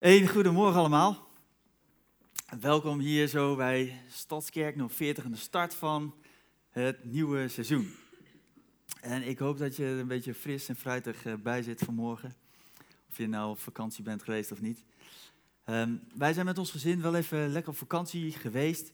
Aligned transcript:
Een 0.00 0.28
goedemorgen 0.28 0.80
allemaal. 0.80 1.28
Welkom 2.60 2.98
hier 2.98 3.26
zo 3.26 3.56
bij 3.56 4.02
Stadskerk 4.08 4.76
040 4.88 5.24
en 5.24 5.30
de 5.30 5.36
start 5.36 5.74
van 5.74 6.14
het 6.70 7.04
nieuwe 7.04 7.48
seizoen. 7.48 7.94
En 9.00 9.28
ik 9.28 9.38
hoop 9.38 9.58
dat 9.58 9.76
je 9.76 9.84
er 9.84 9.98
een 9.98 10.06
beetje 10.06 10.34
fris 10.34 10.68
en 10.68 10.76
fruitig 10.76 11.24
eh, 11.24 11.34
bij 11.34 11.62
zit 11.62 11.82
vanmorgen. 11.84 12.34
Of 13.10 13.16
je 13.16 13.28
nou 13.28 13.50
op 13.50 13.58
vakantie 13.58 14.04
bent 14.04 14.22
geweest 14.22 14.52
of 14.52 14.60
niet. 14.60 14.84
Ehm, 15.64 15.96
wij 16.14 16.32
zijn 16.32 16.46
met 16.46 16.58
ons 16.58 16.70
gezin 16.70 17.02
wel 17.02 17.14
even 17.14 17.48
lekker 17.48 17.72
op 17.72 17.78
vakantie 17.78 18.32
geweest. 18.32 18.92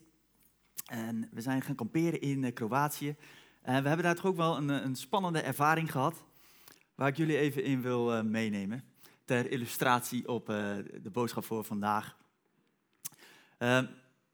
En 0.86 1.29
we 1.32 1.41
zijn 1.41 1.62
gaan 1.62 1.75
kamperen 1.75 2.20
in 2.20 2.43
uh, 2.43 2.52
Kroatië. 2.52 3.16
En 3.62 3.82
we 3.82 3.88
hebben 3.88 4.07
daar 4.07 4.14
toch 4.14 4.27
ook 4.27 4.36
wel 4.36 4.57
een, 4.57 4.68
een, 4.68 4.96
spannende 4.96 5.41
ervaring 5.41 5.91
gehad. 5.91 6.25
Waar 6.95 7.09
ik 7.09 7.16
jullie 7.16 7.38
even 7.38 7.64
in 7.64 7.82
wil 7.82 8.25
meenemen 8.25 8.95
ter 9.27 9.50
illustratie 9.50 10.29
op 10.29 10.50
uh, 10.50 10.77
de 11.02 11.11
boodschap 11.12 11.45
voor 11.45 11.64
vandaag. 11.64 12.16
Uh, 13.59 13.82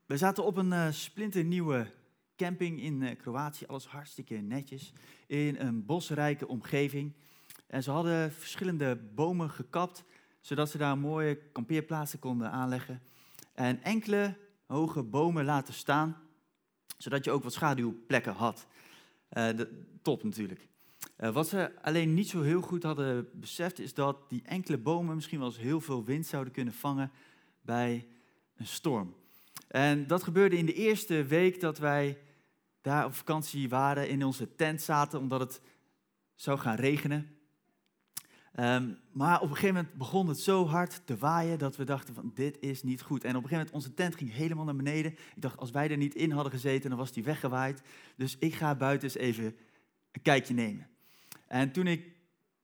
we 0.06 0.16
zaten 0.16 0.44
op 0.44 0.56
een 0.56 0.72
uh, 0.72 0.90
splinternieuwe 0.90 1.86
camping 2.36 2.82
in 2.82 3.16
Kroatië, 3.16 3.66
alles 3.66 3.86
hartstikke 3.86 4.34
netjes, 4.34 4.92
in 5.26 5.56
een 5.58 5.84
bosrijke 5.84 6.48
omgeving. 6.48 7.12
En 7.66 7.82
ze 7.82 7.90
hadden 7.90 8.32
verschillende 8.32 8.96
bomen 8.96 9.50
gekapt, 9.50 10.04
zodat 10.40 10.70
ze 10.70 10.78
daar 10.78 10.98
mooie 10.98 11.36
kampeerplaatsen 11.52 12.18
konden 12.18 12.50
aanleggen. 12.50 13.02
En 13.52 13.82
enkele 13.82 14.36
hoge 14.66 15.02
bomen 15.02 15.44
laten 15.44 15.74
staan, 15.74 16.16
zodat 16.98 17.24
je 17.24 17.30
ook 17.30 17.42
wat 17.42 17.52
schaduwplekken 17.52 18.34
had. 18.34 18.66
De, 19.28 19.84
top 20.02 20.22
natuurlijk. 20.22 20.68
Uh, 21.22 21.30
wat 21.30 21.48
ze 21.48 21.72
alleen 21.82 22.14
niet 22.14 22.28
zo 22.28 22.42
heel 22.42 22.60
goed 22.60 22.82
hadden 22.82 23.28
beseft, 23.32 23.78
is 23.78 23.94
dat 23.94 24.30
die 24.30 24.42
enkele 24.44 24.78
bomen 24.78 25.14
misschien 25.14 25.38
wel 25.38 25.48
eens 25.48 25.58
heel 25.58 25.80
veel 25.80 26.04
wind 26.04 26.26
zouden 26.26 26.52
kunnen 26.52 26.74
vangen 26.74 27.10
bij 27.60 28.08
een 28.56 28.66
storm. 28.66 29.14
En 29.68 30.06
dat 30.06 30.22
gebeurde 30.22 30.56
in 30.56 30.66
de 30.66 30.74
eerste 30.74 31.24
week 31.24 31.60
dat 31.60 31.78
wij 31.78 32.18
daar 32.80 33.04
op 33.04 33.14
vakantie 33.14 33.68
waren, 33.68 34.08
in 34.08 34.24
onze 34.24 34.54
tent 34.54 34.82
zaten, 34.82 35.18
omdat 35.18 35.40
het 35.40 35.60
zou 36.34 36.58
gaan 36.58 36.76
regenen. 36.76 37.36
Um, 38.60 38.98
maar 39.12 39.40
op 39.40 39.48
een 39.48 39.54
gegeven 39.54 39.74
moment 39.74 39.94
begon 39.94 40.28
het 40.28 40.40
zo 40.40 40.66
hard 40.66 41.06
te 41.06 41.16
waaien 41.16 41.58
dat 41.58 41.76
we 41.76 41.84
dachten 41.84 42.14
van 42.14 42.32
dit 42.34 42.56
is 42.60 42.82
niet 42.82 43.02
goed. 43.02 43.24
En 43.24 43.36
op 43.36 43.42
een 43.42 43.48
gegeven 43.48 43.56
moment 43.56 43.74
onze 43.74 43.94
tent 43.94 44.16
ging 44.16 44.32
helemaal 44.32 44.64
naar 44.64 44.76
beneden. 44.76 45.12
Ik 45.12 45.42
dacht 45.42 45.58
als 45.58 45.70
wij 45.70 45.90
er 45.90 45.96
niet 45.96 46.14
in 46.14 46.30
hadden 46.30 46.52
gezeten, 46.52 46.90
dan 46.90 46.98
was 46.98 47.12
die 47.12 47.24
weggewaaid. 47.24 47.82
Dus 48.16 48.36
ik 48.38 48.54
ga 48.54 48.74
buiten 48.74 49.08
eens 49.08 49.16
even 49.16 49.44
een 50.12 50.22
kijkje 50.22 50.54
nemen. 50.54 50.90
En 51.52 51.72
toen 51.72 51.86
ik 51.86 52.16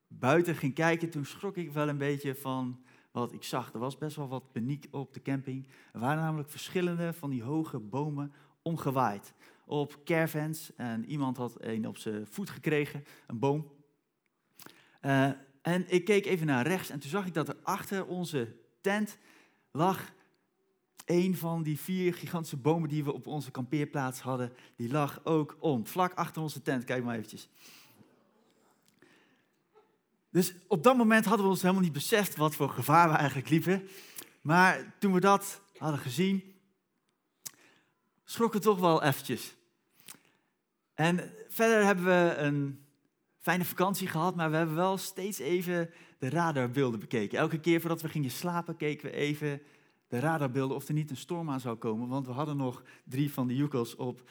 buiten 0.07 0.55
ging 0.55 0.75
kijken, 0.75 1.11
toen 1.11 1.25
schrok 1.25 1.57
ik 1.57 1.73
wel 1.73 1.89
een 1.89 1.99
beetje 1.99 2.35
van 2.35 2.85
wat 3.11 3.33
ik 3.33 3.43
zag. 3.43 3.73
Er 3.73 3.79
was 3.79 3.99
best 3.99 4.17
wel 4.17 4.29
wat 4.29 4.53
paniek 4.53 4.87
op 4.91 5.15
de 5.15 5.23
camping. 5.23 5.69
Er 5.93 6.01
waren 6.01 6.23
namelijk 6.23 6.51
verschillende 6.51 7.13
van 7.13 7.31
die 7.31 7.43
hoge 7.43 7.79
bomen 7.79 8.33
omgewaaid. 8.63 9.33
Op 9.65 10.05
caravans. 10.05 10.75
En 10.77 11.05
iemand 11.05 11.37
had 11.37 11.65
een 11.65 11.87
op 11.87 11.97
zijn 11.97 12.27
voet 12.27 12.51
gekregen, 12.51 13.05
een 13.27 13.39
boom. 13.39 13.71
Uh, 15.03 15.31
en 15.63 15.85
ik 15.89 16.05
keek 16.05 16.27
even 16.27 16.47
naar 16.47 16.67
rechts 16.67 16.91
en 16.91 16.99
toen 16.99 17.11
zag 17.11 17.27
ik 17.27 17.35
dat 17.35 17.49
er 17.49 17.57
achter 17.63 18.07
onze 18.07 18.57
tent 18.81 19.19
lag 19.71 20.13
een 21.05 21.37
van 21.37 21.63
die 21.63 21.81
vier 21.81 22.15
gigantische 22.15 22.57
bomen 22.57 22.89
die 22.89 23.05
we 23.05 23.13
op 23.13 23.27
onze 23.27 23.51
kampeerplaats 23.51 24.21
hadden. 24.21 24.53
Die 24.77 24.91
lag 24.91 25.21
ook 25.25 25.57
om, 25.61 25.87
vlak 25.87 26.15
achter 26.15 26.43
onze 26.43 26.63
tent. 26.63 26.85
Kijk 26.85 27.05
maar 27.05 27.17
eventjes. 27.17 27.49
Dus 30.31 30.55
op 30.67 30.83
dat 30.83 30.97
moment 30.97 31.25
hadden 31.25 31.45
we 31.45 31.51
ons 31.51 31.63
helemaal 31.63 31.83
niet 31.83 31.93
beseft 31.93 32.37
wat 32.37 32.55
voor 32.55 32.71
gevaar 32.71 33.09
we 33.09 33.17
eigenlijk 33.17 33.49
liepen. 33.49 33.89
Maar 34.41 34.95
toen 34.99 35.13
we 35.13 35.21
dat 35.21 35.61
hadden 35.79 36.01
gezien, 36.01 36.55
schrokken 38.25 38.61
we 38.61 38.67
toch 38.67 38.79
wel 38.79 39.03
eventjes. 39.03 39.55
En 40.95 41.33
verder 41.49 41.85
hebben 41.85 42.05
we 42.05 42.35
een 42.37 42.87
fijne 43.39 43.65
vakantie 43.65 44.09
gehad, 44.09 44.37
maar 44.37 44.51
we 44.51 44.57
hebben 44.57 44.75
wel 44.75 44.97
steeds 44.97 45.39
even 45.39 45.91
de 46.19 46.29
radarbeelden 46.29 47.01
bekeken. 47.01 47.39
Elke 47.39 47.61
keer 47.61 47.81
voordat 47.81 48.03
we 48.03 48.09
gingen 48.09 48.31
slapen, 48.31 48.77
keken 48.77 49.11
we 49.11 49.17
even 49.17 49.63
de 50.09 50.19
radarbeelden 50.19 50.77
of 50.77 50.89
er 50.89 50.95
niet 50.95 51.11
een 51.11 51.17
storm 51.17 51.51
aan 51.51 51.61
zou 51.61 51.77
komen. 51.77 52.09
Want 52.09 52.27
we 52.27 52.33
hadden 52.33 52.57
nog 52.57 52.83
drie 53.05 53.33
van 53.33 53.47
de 53.47 53.57
Yukos 53.57 53.97
op 53.97 54.31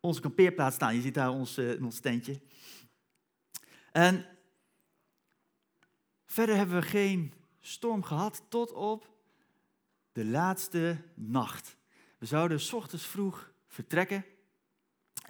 onze 0.00 0.20
kampeerplaats 0.20 0.74
staan. 0.74 0.94
Je 0.94 1.00
ziet 1.00 1.14
daar 1.14 1.30
ons, 1.30 1.58
uh, 1.58 1.84
ons 1.84 2.00
tentje. 2.00 2.40
En 3.92 4.26
Verder 6.28 6.56
hebben 6.56 6.76
we 6.76 6.82
geen 6.82 7.32
storm 7.60 8.02
gehad 8.02 8.42
tot 8.48 8.72
op 8.72 9.10
de 10.12 10.24
laatste 10.24 10.96
nacht. 11.14 11.76
We 12.18 12.26
zouden 12.26 12.60
s 12.60 12.72
ochtends 12.72 13.06
vroeg 13.06 13.50
vertrekken. 13.66 14.24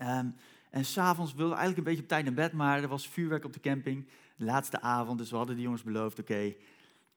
Um, 0.03 0.35
en 0.71 0.85
s'avonds 0.85 1.35
wilden 1.35 1.57
we 1.57 1.61
eigenlijk 1.61 1.79
een 1.79 1.95
beetje 1.95 2.03
op 2.03 2.09
tijd 2.09 2.25
naar 2.25 2.49
bed, 2.49 2.53
maar 2.53 2.83
er 2.83 2.89
was 2.89 3.09
vuurwerk 3.09 3.45
op 3.45 3.53
de 3.53 3.61
camping. 3.61 4.09
De 4.37 4.45
laatste 4.45 4.81
avond, 4.81 5.19
dus 5.19 5.31
we 5.31 5.37
hadden 5.37 5.57
de 5.57 5.63
jongens 5.63 5.83
beloofd, 5.83 6.19
oké, 6.19 6.55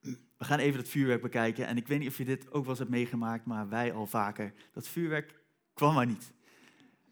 we 0.02 0.46
gaan 0.46 0.60
even 0.60 0.80
dat 0.80 0.90
vuurwerk 0.90 1.22
bekijken. 1.22 1.68
En 1.68 1.78
ik 1.78 1.88
weet 1.88 2.00
niet 2.00 2.08
of 2.08 2.18
je 2.18 2.26
dit 2.26 2.48
ook 2.48 2.62
wel 2.62 2.70
eens 2.70 2.80
hebt 2.80 2.92
meegemaakt, 2.92 3.46
maar 3.46 3.70
wij 3.70 3.94
al 3.94 4.08
vaker. 4.08 4.54
Dat 4.74 4.88
vuurwerk 4.88 5.36
kwam 5.74 5.94
maar 5.94 6.06
niet. 6.06 6.34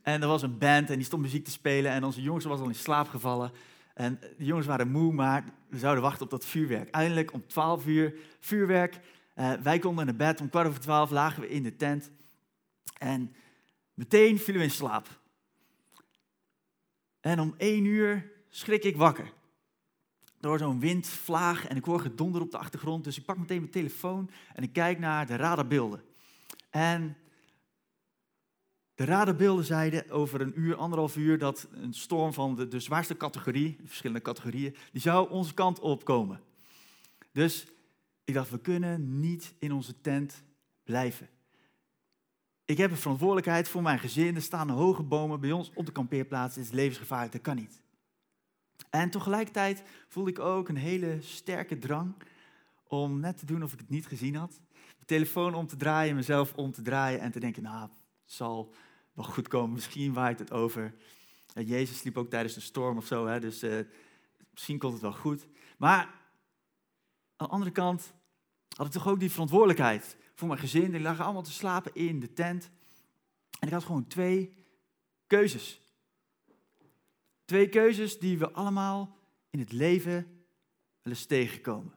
En 0.02 0.22
er 0.22 0.28
was 0.28 0.42
een 0.42 0.58
band 0.58 0.90
en 0.90 0.96
die 0.96 1.06
stond 1.06 1.22
muziek 1.22 1.46
te 1.46 1.52
spelen 1.52 1.92
en 1.92 2.04
onze 2.04 2.22
jongens 2.22 2.46
was 2.46 2.60
al 2.60 2.68
in 2.68 2.76
slaap 2.76 3.08
gevallen. 3.08 3.52
En 4.00 4.20
de 4.38 4.46
jongens 4.46 4.68
waren 4.68 4.92
moe, 4.92 5.14
maar 5.14 5.44
we 5.68 5.78
zouden 5.78 6.04
wachten 6.04 6.24
op 6.24 6.30
dat 6.30 6.46
vuurwerk. 6.46 6.90
Eindelijk 6.90 7.34
om 7.34 7.48
12 7.48 7.86
uur 7.86 8.14
vuurwerk. 8.40 9.00
Uh, 9.36 9.54
wij 9.54 9.80
konden 9.80 10.06
naar 10.06 10.16
bed. 10.16 10.42
Om 10.42 10.50
kwart 10.50 10.68
over 10.68 10.80
twaalf 10.80 11.10
lagen 11.10 11.42
we 11.42 11.50
in 11.50 11.64
de 11.64 11.76
tent. 11.76 12.12
En 12.98 13.36
meteen 13.94 14.38
vielen 14.38 14.62
we 14.62 14.68
in 14.68 14.74
slaap. 14.74 15.20
En 17.20 17.40
om 17.40 17.54
één 17.58 17.86
uur 17.86 18.32
schrik 18.50 18.84
ik 18.84 18.98
wakker. 18.98 19.34
Door 20.40 20.58
zo'n 20.58 20.80
windvlaag 20.80 21.68
en 21.68 21.78
ik 21.78 21.86
hoor 21.86 22.00
gedonder 22.00 22.42
op 22.42 22.52
de 22.52 22.58
achtergrond. 22.58 23.04
Dus 23.04 23.18
ik 23.18 23.26
pak 23.26 23.38
meteen 23.38 23.60
mijn 23.60 23.72
telefoon 23.72 24.30
en 24.54 24.64
ik 24.64 24.74
kijk 24.74 25.00
naar 25.00 25.26
de 25.26 25.36
radarbeelden. 25.36 26.04
En 26.70 27.18
de 29.00 29.06
radarbeelden 29.06 29.66
zeiden 29.66 30.10
over 30.10 30.42
een 30.42 30.60
uur, 30.60 30.76
anderhalf 30.76 31.16
uur, 31.16 31.38
dat 31.38 31.68
een 31.72 31.94
storm 31.94 32.34
van 32.34 32.56
de, 32.56 32.68
de 32.68 32.80
zwaarste 32.80 33.18
categorie, 33.18 33.78
verschillende 33.86 34.22
categorieën, 34.22 34.76
die 34.92 35.02
zou 35.02 35.30
onze 35.30 35.54
kant 35.54 35.80
opkomen. 35.80 36.42
Dus 37.32 37.68
ik 38.24 38.34
dacht, 38.34 38.50
we 38.50 38.60
kunnen 38.60 39.20
niet 39.20 39.54
in 39.60 39.72
onze 39.72 40.02
tent 40.02 40.44
blijven. 40.84 41.30
Ik 42.66 42.78
heb 42.78 42.92
een 42.92 42.98
verantwoordelijkheid 42.98 43.70
voor 43.70 43.82
mijn 43.82 44.00
gezin. 44.00 44.36
Er 44.36 44.42
staan 44.42 44.70
hoge 44.70 45.04
bomen 45.04 45.40
bij 45.40 45.52
ons 45.52 45.72
op 45.74 45.86
de 45.86 45.92
kampeerplaats. 45.92 46.56
Het 46.56 46.66
is 46.66 46.72
levensgevaarlijk, 46.72 47.32
dat 47.32 47.42
kan 47.42 47.56
niet. 47.56 47.82
En 48.90 49.10
tegelijkertijd 49.10 49.84
voelde 50.08 50.30
ik 50.30 50.40
ook 50.40 50.70
een 50.70 50.78
hele 50.78 51.18
sterke 51.22 51.78
drang 51.78 52.14
om 52.88 53.20
net 53.20 53.38
te 53.38 53.46
doen 53.46 53.64
of 53.64 53.74
ik 53.74 53.80
het 53.80 53.90
niet 53.90 54.08
gezien 54.08 54.36
had. 54.36 54.62
De 55.00 55.06
telefoon 55.06 55.54
om 55.54 55.68
te 55.68 55.76
draaien, 55.76 56.16
mezelf 56.16 56.54
om 56.54 56.72
te 56.72 56.82
draaien 56.82 57.20
en 57.20 57.32
te 57.32 57.40
denken, 57.40 57.64
nou, 57.64 57.82
het 57.82 57.98
zal 58.26 58.74
goed 59.26 59.48
komen. 59.48 59.74
Misschien 59.74 60.14
waait 60.14 60.40
het 60.40 60.52
over. 60.52 60.96
Jezus 61.54 61.98
sliep 61.98 62.18
ook 62.18 62.30
tijdens 62.30 62.54
de 62.54 62.62
storm 62.62 62.98
of 62.98 63.06
zo, 63.06 63.28
hè, 63.28 63.40
dus 63.40 63.64
uh, 63.64 63.80
misschien 64.52 64.78
komt 64.78 64.94
het 64.94 65.02
wel 65.02 65.14
goed. 65.14 65.48
Maar 65.78 66.00
aan 67.36 67.48
de 67.48 67.54
andere 67.54 67.72
kant 67.72 68.14
had 68.76 68.86
ik 68.86 68.92
toch 68.92 69.08
ook 69.08 69.20
die 69.20 69.32
verantwoordelijkheid 69.32 70.18
voor 70.36 70.48
mijn 70.48 70.60
gezin. 70.60 70.92
Die 70.92 71.00
lagen 71.00 71.24
allemaal 71.24 71.44
te 71.44 71.52
slapen 71.52 71.94
in 71.94 72.20
de 72.20 72.34
tent. 72.34 72.70
En 73.60 73.68
ik 73.68 73.74
had 73.74 73.84
gewoon 73.84 74.08
twee 74.08 74.54
keuzes. 75.28 75.82
Twee 77.46 77.70
keuzes 77.70 78.20
die 78.20 78.38
we 78.38 78.52
allemaal 78.52 79.18
in 79.50 79.60
het 79.60 79.72
leven 79.72 80.14
wel 81.02 81.14
eens 81.14 81.26
tegenkomen. 81.26 81.94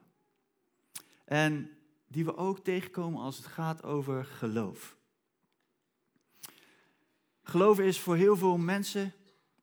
En 1.24 1.70
die 2.08 2.24
we 2.24 2.36
ook 2.36 2.58
tegenkomen 2.58 3.22
als 3.22 3.36
het 3.36 3.46
gaat 3.46 3.82
over 3.82 4.24
geloof. 4.24 4.96
Geloven 7.42 7.84
is 7.84 8.00
voor 8.00 8.16
heel 8.16 8.36
veel 8.36 8.58
mensen, 8.58 9.12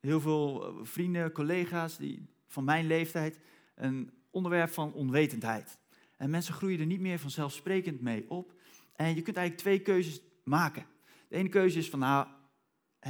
heel 0.00 0.20
veel 0.20 0.66
eh, 0.66 0.74
vrienden, 0.82 1.32
collega's 1.32 1.96
die, 1.96 2.26
van 2.46 2.64
mijn 2.64 2.86
leeftijd, 2.86 3.38
een 3.74 4.10
onderwerp 4.30 4.70
van 4.70 4.92
onwetendheid. 4.92 5.78
En 6.16 6.30
mensen 6.30 6.54
groeien 6.54 6.80
er 6.80 6.86
niet 6.86 7.00
meer 7.00 7.18
vanzelfsprekend 7.18 8.00
mee 8.00 8.30
op. 8.30 8.52
En 8.96 9.14
je 9.14 9.22
kunt 9.22 9.36
eigenlijk 9.36 9.56
twee 9.56 9.80
keuzes 9.80 10.20
maken. 10.44 10.86
De 11.28 11.36
ene 11.36 11.48
keuze 11.48 11.78
is 11.78 11.90
van, 11.90 11.98
nou, 11.98 12.26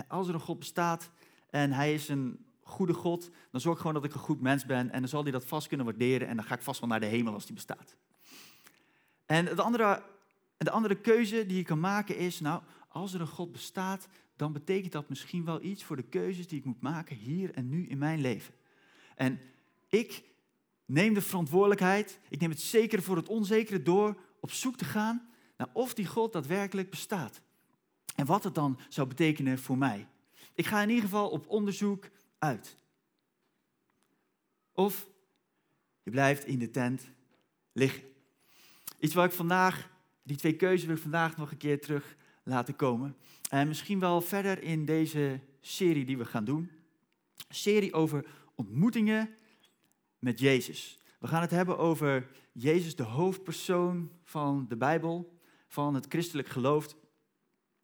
als 0.09 0.29
er 0.29 0.35
een 0.35 0.41
God 0.41 0.59
bestaat 0.59 1.11
en 1.51 1.73
hij 1.73 1.95
is 1.95 2.09
een 2.09 2.45
goede 2.63 2.95
God, 2.95 3.31
dan 3.51 3.61
zorg 3.61 3.75
ik 3.75 3.81
gewoon 3.81 3.95
dat 3.95 4.05
ik 4.05 4.15
een 4.15 4.21
goed 4.21 4.41
mens 4.41 4.67
ben 4.67 4.91
en 4.91 5.01
dan 5.01 5.09
zal 5.09 5.23
hij 5.23 5.33
dat 5.33 5.45
vast 5.45 5.69
kunnen 5.69 5.87
waarderen 5.87 6.29
en 6.29 6.37
dan 6.37 6.45
ga 6.45 6.55
ik 6.55 6.63
vast 6.63 6.81
wel 6.81 6.89
naar 6.89 7.01
de 7.01 7.07
hemel 7.07 7.33
als 7.33 7.47
die 7.47 7.55
bestaat. 7.55 7.97
En 9.27 9.45
de 9.45 9.63
andere, 9.63 10.03
de 10.57 10.71
andere 10.71 11.01
keuze 11.01 11.47
die 11.47 11.57
je 11.57 11.63
kan 11.63 11.81
maken 11.81 12.17
is, 12.17 12.41
nou, 12.41 12.63
als 12.89 13.15
er 13.15 13.21
een 13.21 13.27
God 13.27 13.53
bestaat, 13.53 14.09
dan 14.41 14.53
betekent 14.53 14.93
dat 14.93 15.09
misschien 15.09 15.45
wel 15.45 15.63
iets 15.63 15.85
voor 15.85 15.97
de 15.97 16.03
keuzes 16.03 16.47
die 16.47 16.59
ik 16.59 16.65
moet 16.65 16.81
maken 16.81 17.17
hier 17.17 17.55
en 17.55 17.69
nu 17.69 17.87
in 17.87 17.99
mijn 17.99 18.21
leven. 18.21 18.55
En 19.17 19.41
ik 19.89 20.25
neem 20.85 21.15
de 21.15 21.21
verantwoordelijkheid, 21.21 22.21
ik 22.29 22.41
neem 22.41 22.51
het 22.51 22.61
zekere 22.61 23.03
voor 23.03 23.17
het 23.17 23.29
onzekere 23.29 23.83
door 23.83 24.21
op 24.41 24.51
zoek 24.51 24.77
te 24.77 24.85
gaan 24.85 25.29
naar 25.57 25.69
of 25.73 25.95
die 25.95 26.07
God 26.07 26.33
daadwerkelijk 26.33 26.91
bestaat. 26.91 27.41
En 28.15 28.27
wat 28.27 28.45
het 28.45 28.55
dan 28.55 28.79
zou 28.89 29.09
betekenen 29.09 29.59
voor 29.59 29.79
mij. 29.79 30.09
Ik 30.55 30.67
ga 30.67 30.83
in 30.83 30.89
ieder 30.89 31.05
geval 31.05 31.31
op 31.31 31.49
onderzoek 31.49 32.11
uit. 32.39 32.77
Of 34.73 35.07
je 36.03 36.11
blijft 36.11 36.45
in 36.45 36.59
de 36.59 36.71
tent 36.71 37.11
liggen. 37.73 38.03
Iets 38.99 39.15
wat 39.15 39.25
ik 39.25 39.33
vandaag, 39.33 39.91
die 40.23 40.37
twee 40.37 40.57
keuzes 40.57 40.87
wil 40.87 40.97
ik 40.97 41.03
vandaag 41.03 41.37
nog 41.37 41.51
een 41.51 41.57
keer 41.57 41.81
terug 41.81 42.17
laten 42.43 42.77
komen. 42.77 43.17
En 43.49 43.69
misschien 43.69 43.99
wel 43.99 44.21
verder 44.21 44.63
in 44.63 44.85
deze 44.85 45.41
serie 45.61 46.05
die 46.05 46.19
we 46.19 46.25
gaan 46.25 46.45
doen. 46.45 46.71
Een 47.49 47.55
serie 47.55 47.93
over 47.93 48.25
ontmoetingen 48.55 49.35
met 50.19 50.39
Jezus. 50.39 50.99
We 51.19 51.27
gaan 51.27 51.41
het 51.41 51.51
hebben 51.51 51.79
over 51.79 52.31
Jezus, 52.53 52.97
de 52.97 53.03
hoofdpersoon 53.03 54.11
van 54.25 54.67
de 54.69 54.77
Bijbel, 54.77 55.39
van 55.67 55.95
het 55.95 56.07
christelijk 56.09 56.49
geloof. 56.49 56.97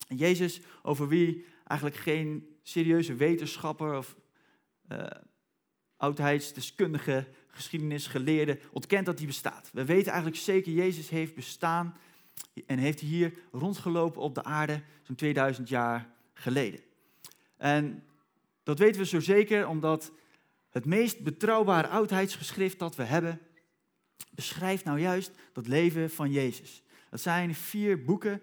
Jezus, 0.09 0.61
over 0.83 1.09
wie 1.09 1.45
eigenlijk 1.65 2.01
geen 2.01 2.57
serieuze 2.63 3.15
wetenschapper 3.15 3.97
of 3.97 4.17
uh, 4.93 5.07
oudheidsdeskundige, 5.97 7.29
geschiedenisgeleerde 7.47 8.59
ontkent 8.73 9.07
dat 9.07 9.19
hij 9.19 9.27
bestaat. 9.27 9.71
We 9.73 9.85
weten 9.85 10.13
eigenlijk 10.13 10.43
zeker, 10.43 10.73
Jezus 10.73 11.09
heeft 11.09 11.35
bestaan 11.35 11.97
en 12.67 12.79
heeft 12.79 13.01
hier 13.01 13.33
rondgelopen 13.53 14.23
op 14.23 14.35
de 14.35 14.45
aarde 14.45 14.83
zo'n 15.03 15.17
2000 15.17 15.69
jaar 15.69 16.09
geleden. 16.35 16.81
En 17.57 18.05
dat 18.63 18.79
weten 18.79 19.01
we 19.01 19.07
zo 19.07 19.21
zeker 19.21 19.69
omdat 19.69 20.13
het 20.71 20.85
meest 20.85 21.21
betrouwbare 21.21 21.89
oudheidsgeschrift 21.89 22.79
dat 22.79 22.97
we 22.97 23.03
hebben, 23.03 23.41
beschrijft 24.31 24.85
nou 24.85 25.01
juist 25.01 25.31
dat 25.53 25.67
leven 25.67 26.11
van 26.11 26.33
Jezus. 26.33 26.83
Dat 27.11 27.21
zijn 27.21 27.55
vier 27.55 28.05
boeken, 28.05 28.43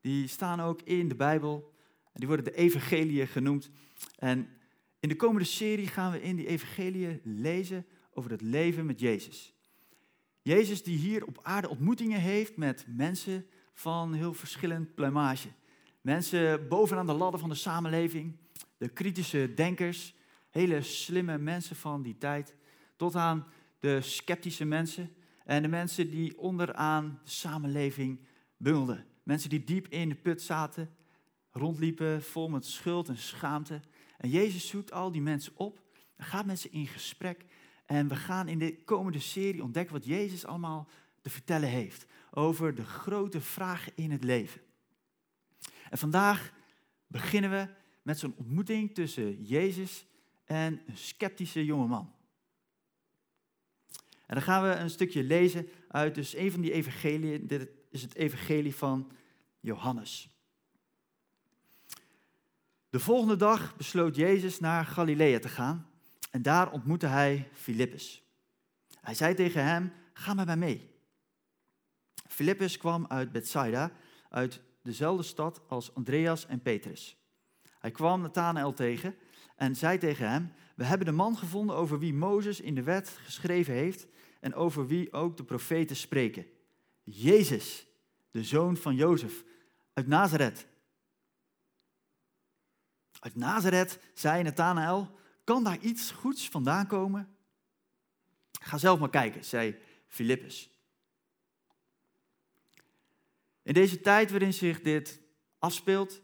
die 0.00 0.26
staan 0.26 0.60
ook 0.60 0.80
in 0.82 1.08
de 1.08 1.14
Bijbel. 1.14 1.72
Die 2.12 2.26
worden 2.26 2.44
de 2.44 2.54
evangeliën 2.54 3.26
genoemd. 3.26 3.70
En 4.18 4.48
in 5.00 5.08
de 5.08 5.16
komende 5.16 5.48
serie 5.48 5.86
gaan 5.86 6.12
we 6.12 6.22
in 6.22 6.36
die 6.36 6.46
evangeliën 6.46 7.20
lezen 7.24 7.86
over 8.14 8.30
het 8.30 8.40
leven 8.40 8.86
met 8.86 9.00
Jezus. 9.00 9.54
Jezus 10.42 10.82
die 10.82 10.98
hier 10.98 11.24
op 11.24 11.38
aarde 11.42 11.68
ontmoetingen 11.68 12.20
heeft 12.20 12.56
met 12.56 12.84
mensen 12.88 13.46
van 13.74 14.12
heel 14.12 14.34
verschillend 14.34 14.94
plumage. 14.94 15.48
Mensen 16.00 16.68
bovenaan 16.68 17.06
de 17.06 17.12
ladder 17.12 17.40
van 17.40 17.48
de 17.48 17.54
samenleving, 17.54 18.36
de 18.76 18.88
kritische 18.88 19.52
denkers, 19.54 20.14
hele 20.50 20.82
slimme 20.82 21.38
mensen 21.38 21.76
van 21.76 22.02
die 22.02 22.18
tijd, 22.18 22.54
tot 22.96 23.16
aan 23.16 23.46
de 23.78 24.00
sceptische 24.00 24.64
mensen 24.64 25.14
en 25.44 25.62
de 25.62 25.68
mensen 25.68 26.10
die 26.10 26.38
onderaan 26.38 27.20
de 27.24 27.30
samenleving 27.30 28.20
bungelden. 28.56 29.06
Mensen 29.22 29.50
die 29.50 29.64
diep 29.64 29.88
in 29.88 30.08
de 30.08 30.14
put 30.14 30.42
zaten, 30.42 30.94
rondliepen 31.50 32.22
vol 32.22 32.48
met 32.48 32.66
schuld 32.66 33.08
en 33.08 33.18
schaamte. 33.18 33.80
En 34.18 34.30
Jezus 34.30 34.68
zoekt 34.68 34.92
al 34.92 35.12
die 35.12 35.22
mensen 35.22 35.52
op, 35.56 35.82
gaat 36.16 36.46
met 36.46 36.60
ze 36.60 36.70
in 36.70 36.86
gesprek 36.86 37.44
en 37.86 38.08
we 38.08 38.16
gaan 38.16 38.48
in 38.48 38.58
de 38.58 38.84
komende 38.84 39.20
serie 39.20 39.62
ontdekken 39.62 39.94
wat 39.94 40.04
Jezus 40.04 40.44
allemaal 40.44 40.88
te 41.20 41.30
vertellen 41.30 41.68
heeft 41.68 42.06
over 42.30 42.74
de 42.74 42.84
grote 42.84 43.40
vragen 43.40 43.92
in 43.94 44.10
het 44.10 44.24
leven. 44.24 44.60
En 45.90 45.98
vandaag 45.98 46.52
beginnen 47.06 47.50
we 47.50 47.68
met 48.02 48.18
zo'n 48.18 48.34
ontmoeting 48.36 48.94
tussen 48.94 49.42
Jezus 49.42 50.06
en 50.44 50.82
een 50.86 50.96
sceptische 50.96 51.64
jongeman. 51.64 52.12
En 54.26 54.34
dan 54.34 54.42
gaan 54.42 54.62
we 54.62 54.74
een 54.74 54.90
stukje 54.90 55.22
lezen 55.22 55.68
uit 55.88 56.14
dus 56.14 56.34
een 56.34 56.50
van 56.50 56.60
die 56.60 56.72
evangeliën. 56.72 57.46
Dit 57.46 57.70
is 57.90 58.02
het 58.02 58.14
evangelie 58.14 58.74
van 58.74 59.12
Johannes. 59.60 60.30
De 62.90 63.00
volgende 63.00 63.36
dag 63.36 63.76
besloot 63.76 64.16
Jezus 64.16 64.60
naar 64.60 64.86
Galilea 64.86 65.38
te 65.38 65.48
gaan 65.48 65.91
en 66.32 66.42
daar 66.42 66.72
ontmoette 66.72 67.06
hij 67.06 67.48
Filippus. 67.52 68.22
Hij 69.00 69.14
zei 69.14 69.34
tegen 69.34 69.64
hem, 69.64 69.92
ga 70.12 70.34
met 70.34 70.46
mij 70.46 70.56
mee. 70.56 70.90
Filippus 72.28 72.76
kwam 72.76 73.06
uit 73.06 73.32
Bethsaida, 73.32 73.92
uit 74.28 74.60
dezelfde 74.82 75.22
stad 75.22 75.60
als 75.68 75.94
Andreas 75.94 76.46
en 76.46 76.62
Petrus. 76.62 77.16
Hij 77.78 77.90
kwam 77.90 78.20
Nathanael 78.20 78.72
tegen 78.72 79.16
en 79.56 79.76
zei 79.76 79.98
tegen 79.98 80.28
hem, 80.30 80.52
we 80.76 80.84
hebben 80.84 81.06
de 81.06 81.12
man 81.12 81.36
gevonden 81.36 81.76
over 81.76 81.98
wie 81.98 82.14
Mozes 82.14 82.60
in 82.60 82.74
de 82.74 82.82
wet 82.82 83.08
geschreven 83.08 83.74
heeft 83.74 84.06
en 84.40 84.54
over 84.54 84.86
wie 84.86 85.12
ook 85.12 85.36
de 85.36 85.44
profeten 85.44 85.96
spreken. 85.96 86.46
Jezus, 87.02 87.86
de 88.30 88.44
zoon 88.44 88.76
van 88.76 88.94
Jozef, 88.94 89.44
uit 89.92 90.06
Nazareth. 90.06 90.66
Uit 93.18 93.36
Nazareth, 93.36 93.98
zei 94.14 94.42
Nathanael, 94.42 95.20
kan 95.44 95.64
daar 95.64 95.78
iets 95.78 96.10
goeds 96.10 96.48
vandaan 96.48 96.86
komen? 96.86 97.36
Ga 98.60 98.78
zelf 98.78 98.98
maar 98.98 99.10
kijken, 99.10 99.44
zei 99.44 99.76
Filippus. 100.06 100.70
In 103.62 103.74
deze 103.74 104.00
tijd 104.00 104.30
waarin 104.30 104.52
zich 104.52 104.80
dit 104.80 105.20
afspeelt, 105.58 106.20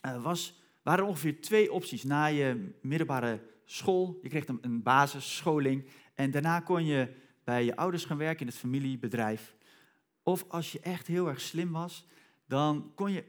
eh, 0.00 0.22
was, 0.22 0.62
waren 0.82 1.04
er 1.04 1.10
ongeveer 1.10 1.40
twee 1.40 1.72
opties 1.72 2.04
na 2.04 2.26
je 2.26 2.78
middelbare 2.82 3.42
school. 3.64 4.18
Je 4.22 4.28
kreeg 4.28 4.46
een 4.46 4.82
basisscholing 4.82 5.88
en 6.14 6.30
daarna 6.30 6.60
kon 6.60 6.84
je 6.84 7.14
bij 7.44 7.64
je 7.64 7.76
ouders 7.76 8.04
gaan 8.04 8.16
werken 8.16 8.40
in 8.40 8.46
het 8.46 8.56
familiebedrijf. 8.56 9.56
Of 10.22 10.44
als 10.48 10.72
je 10.72 10.80
echt 10.80 11.06
heel 11.06 11.28
erg 11.28 11.40
slim 11.40 11.72
was, 11.72 12.06
dan 12.46 12.92
kon 12.94 13.12
je 13.12 13.24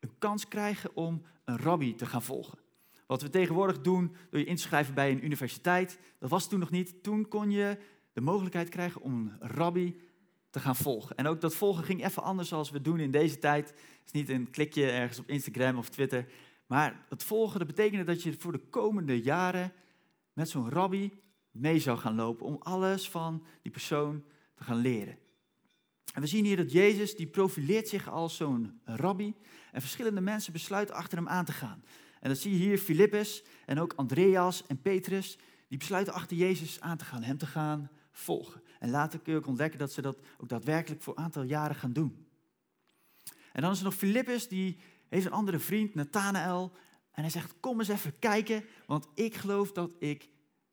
een 0.00 0.18
kans 0.18 0.48
krijgen 0.48 0.96
om 0.96 1.22
een 1.44 1.56
rabbi 1.56 1.94
te 1.94 2.06
gaan 2.06 2.22
volgen. 2.22 2.58
Wat 3.06 3.22
we 3.22 3.30
tegenwoordig 3.30 3.80
doen 3.80 4.16
door 4.30 4.40
je 4.40 4.46
inschrijven 4.46 4.94
bij 4.94 5.10
een 5.10 5.24
universiteit, 5.24 5.98
dat 6.18 6.30
was 6.30 6.48
toen 6.48 6.58
nog 6.58 6.70
niet. 6.70 7.02
Toen 7.02 7.28
kon 7.28 7.50
je 7.50 7.78
de 8.12 8.20
mogelijkheid 8.20 8.68
krijgen 8.68 9.00
om 9.00 9.12
een 9.14 9.48
rabbi 9.50 10.00
te 10.50 10.60
gaan 10.60 10.76
volgen. 10.76 11.16
En 11.16 11.26
ook 11.26 11.40
dat 11.40 11.54
volgen 11.54 11.84
ging 11.84 12.04
even 12.04 12.22
anders 12.22 12.48
zoals 12.48 12.70
we 12.70 12.80
doen 12.80 13.00
in 13.00 13.10
deze 13.10 13.38
tijd. 13.38 13.68
Het 13.68 14.02
is 14.04 14.12
niet 14.12 14.28
een 14.28 14.50
klikje 14.50 14.90
ergens 14.90 15.18
op 15.18 15.28
Instagram 15.28 15.78
of 15.78 15.88
Twitter. 15.88 16.26
Maar 16.66 17.06
het 17.08 17.24
volgen, 17.24 17.58
dat 17.58 17.66
betekende 17.66 18.04
dat 18.04 18.22
je 18.22 18.34
voor 18.38 18.52
de 18.52 18.66
komende 18.70 19.22
jaren 19.22 19.72
met 20.32 20.48
zo'n 20.48 20.70
rabbi 20.70 21.12
mee 21.50 21.78
zou 21.78 21.98
gaan 21.98 22.14
lopen 22.14 22.46
om 22.46 22.56
alles 22.58 23.08
van 23.08 23.44
die 23.62 23.72
persoon 23.72 24.24
te 24.54 24.64
gaan 24.64 24.76
leren. 24.76 25.18
En 26.12 26.20
we 26.20 26.26
zien 26.26 26.44
hier 26.44 26.56
dat 26.56 26.72
Jezus, 26.72 27.16
die 27.16 27.26
profileert 27.26 27.88
zich 27.88 28.08
als 28.08 28.36
zo'n 28.36 28.80
rabbi 28.84 29.34
en 29.72 29.80
verschillende 29.80 30.20
mensen 30.20 30.52
besluiten 30.52 30.94
achter 30.94 31.18
hem 31.18 31.28
aan 31.28 31.44
te 31.44 31.52
gaan. 31.52 31.84
En 32.24 32.30
dan 32.30 32.38
zie 32.38 32.52
je 32.52 32.58
hier 32.58 32.78
Filippus 32.78 33.42
en 33.66 33.80
ook 33.80 33.92
Andreas 33.92 34.66
en 34.66 34.80
Petrus, 34.80 35.38
die 35.68 35.78
besluiten 35.78 36.14
achter 36.14 36.36
Jezus 36.36 36.80
aan 36.80 36.96
te 36.96 37.04
gaan, 37.04 37.22
hem 37.22 37.38
te 37.38 37.46
gaan 37.46 37.90
volgen. 38.10 38.62
En 38.78 38.90
later 38.90 39.20
kun 39.20 39.32
je 39.32 39.38
ook 39.38 39.46
ontdekken 39.46 39.78
dat 39.78 39.92
ze 39.92 40.02
dat 40.02 40.18
ook 40.38 40.48
daadwerkelijk 40.48 41.02
voor 41.02 41.16
een 41.16 41.24
aantal 41.24 41.42
jaren 41.42 41.76
gaan 41.76 41.92
doen. 41.92 42.26
En 43.52 43.62
dan 43.62 43.70
is 43.70 43.78
er 43.78 43.84
nog 43.84 43.94
Filippus, 43.94 44.48
die 44.48 44.78
heeft 45.08 45.26
een 45.26 45.32
andere 45.32 45.58
vriend, 45.58 45.94
Nathanael. 45.94 46.72
En 47.12 47.22
hij 47.22 47.30
zegt, 47.30 47.54
kom 47.60 47.78
eens 47.78 47.88
even 47.88 48.18
kijken, 48.18 48.64
want 48.86 49.08
ik 49.14 49.34
geloof 49.34 49.72
dat 49.72 49.94
ik 49.98 50.28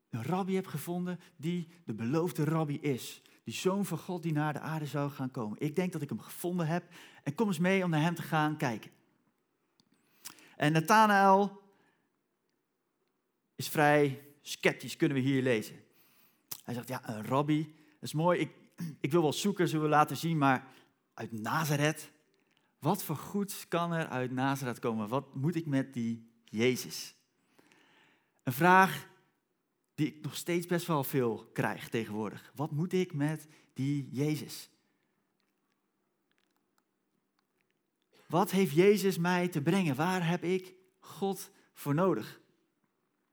een 0.09 0.23
rabbi 0.23 0.55
heb 0.55 0.67
gevonden 0.67 1.19
die 1.35 1.67
de 1.85 1.93
beloofde 1.93 2.43
rabbi 2.43 2.79
is. 2.79 3.21
Die 3.43 3.53
zoon 3.53 3.85
van 3.85 3.97
God 3.97 4.23
die 4.23 4.33
naar 4.33 4.53
de 4.53 4.59
aarde 4.59 4.85
zou 4.85 5.09
gaan 5.09 5.31
komen. 5.31 5.59
Ik 5.59 5.75
denk 5.75 5.91
dat 5.91 6.01
ik 6.01 6.09
hem 6.09 6.19
gevonden 6.19 6.67
heb. 6.67 6.83
En 7.23 7.35
kom 7.35 7.47
eens 7.47 7.59
mee 7.59 7.83
om 7.83 7.89
naar 7.89 8.01
hem 8.01 8.15
te 8.15 8.21
gaan 8.21 8.57
kijken. 8.57 8.91
En 10.61 10.71
Nathanael 10.71 11.61
is 13.55 13.69
vrij 13.69 14.21
sceptisch, 14.41 14.95
kunnen 14.95 15.17
we 15.17 15.23
hier 15.23 15.41
lezen. 15.41 15.75
Hij 16.63 16.73
zegt, 16.73 16.87
ja, 16.87 17.09
een 17.09 17.25
rabbi, 17.25 17.63
dat 17.93 18.03
is 18.03 18.13
mooi. 18.13 18.39
Ik, 18.39 18.51
ik 18.99 19.11
wil 19.11 19.21
wel 19.21 19.33
zoeken, 19.33 19.67
zullen 19.67 19.83
we 19.83 19.89
laten 19.89 20.17
zien, 20.17 20.37
maar 20.37 20.67
uit 21.13 21.31
Nazareth? 21.31 22.11
Wat 22.79 23.03
voor 23.03 23.15
goeds 23.15 23.67
kan 23.67 23.91
er 23.91 24.07
uit 24.07 24.31
Nazareth 24.31 24.79
komen? 24.79 25.07
Wat 25.07 25.35
moet 25.35 25.55
ik 25.55 25.65
met 25.65 25.93
die 25.93 26.31
Jezus? 26.45 27.15
Een 28.43 28.53
vraag 28.53 29.07
die 29.95 30.07
ik 30.07 30.21
nog 30.21 30.35
steeds 30.35 30.67
best 30.67 30.87
wel 30.87 31.03
veel 31.03 31.49
krijg 31.53 31.89
tegenwoordig. 31.89 32.51
Wat 32.55 32.71
moet 32.71 32.93
ik 32.93 33.13
met 33.13 33.47
die 33.73 34.09
Jezus? 34.11 34.69
Wat 38.31 38.51
heeft 38.51 38.73
Jezus 38.73 39.17
mij 39.17 39.47
te 39.47 39.61
brengen? 39.61 39.95
Waar 39.95 40.27
heb 40.27 40.43
ik 40.43 40.73
God 40.99 41.51
voor 41.73 41.93
nodig? 41.93 42.39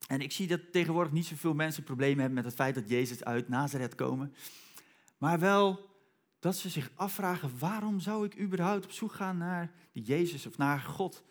En 0.07 0.21
ik 0.21 0.33
zie 0.33 0.47
dat 0.47 0.73
tegenwoordig 0.73 1.13
niet 1.13 1.27
zoveel 1.27 1.55
mensen 1.55 1.83
problemen 1.83 2.19
hebben 2.19 2.35
met 2.35 2.45
het 2.45 2.55
feit 2.55 2.75
dat 2.75 2.89
Jezus 2.89 3.25
uit 3.25 3.49
Nazareth 3.49 3.95
komen. 3.95 4.35
Maar 5.19 5.39
wel 5.39 5.91
dat 6.39 6.57
ze 6.57 6.69
zich 6.69 6.91
afvragen, 6.95 7.59
waarom 7.59 8.01
zou 8.01 8.25
ik 8.25 8.39
überhaupt 8.39 8.85
op 8.85 8.93
zoek 8.93 9.13
gaan 9.13 9.37
naar 9.37 9.73
Jezus 9.93 10.47
of 10.47 10.57
naar 10.57 10.81
God? 10.81 11.25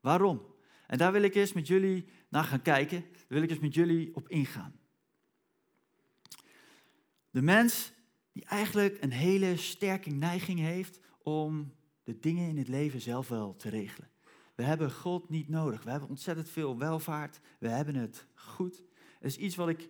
Waarom? 0.00 0.42
En 0.86 0.98
daar 0.98 1.12
wil 1.12 1.22
ik 1.22 1.34
eens 1.34 1.52
met 1.52 1.66
jullie 1.66 2.08
naar 2.28 2.44
gaan 2.44 2.62
kijken. 2.62 3.00
Daar 3.00 3.24
wil 3.28 3.42
ik 3.42 3.50
eens 3.50 3.58
met 3.58 3.74
jullie 3.74 4.14
op 4.14 4.28
ingaan. 4.28 4.80
De 7.30 7.42
mens 7.42 7.92
die 8.32 8.44
eigenlijk 8.44 9.02
een 9.02 9.12
hele 9.12 9.56
sterke 9.56 10.10
neiging 10.10 10.58
heeft 10.58 11.00
om 11.22 11.75
de 12.06 12.18
dingen 12.18 12.48
in 12.48 12.56
het 12.56 12.68
leven 12.68 13.00
zelf 13.00 13.28
wel 13.28 13.56
te 13.56 13.68
regelen. 13.68 14.10
We 14.54 14.62
hebben 14.62 14.92
God 14.92 15.28
niet 15.28 15.48
nodig. 15.48 15.82
We 15.82 15.90
hebben 15.90 16.08
ontzettend 16.08 16.48
veel 16.48 16.78
welvaart. 16.78 17.40
We 17.58 17.68
hebben 17.68 17.94
het 17.94 18.26
goed. 18.34 18.82
Het 19.18 19.30
is 19.30 19.36
iets 19.36 19.56
wat 19.56 19.68
ik 19.68 19.88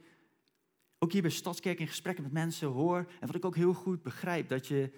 ook 0.98 1.12
hier 1.12 1.22
bij 1.22 1.30
Stadskerk 1.30 1.78
in 1.78 1.86
gesprekken 1.86 2.24
met 2.24 2.32
mensen 2.32 2.68
hoor. 2.68 2.98
En 3.20 3.26
wat 3.26 3.36
ik 3.36 3.44
ook 3.44 3.56
heel 3.56 3.74
goed 3.74 4.02
begrijp. 4.02 4.48
Dat 4.48 4.66
je 4.66 4.92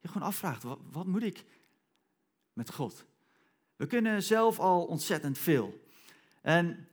je 0.00 0.08
gewoon 0.08 0.26
afvraagt, 0.26 0.62
wat, 0.62 0.78
wat 0.90 1.06
moet 1.06 1.22
ik 1.22 1.44
met 2.52 2.72
God? 2.72 3.04
We 3.76 3.86
kunnen 3.86 4.22
zelf 4.22 4.58
al 4.58 4.84
ontzettend 4.84 5.38
veel. 5.38 5.80
En 6.40 6.88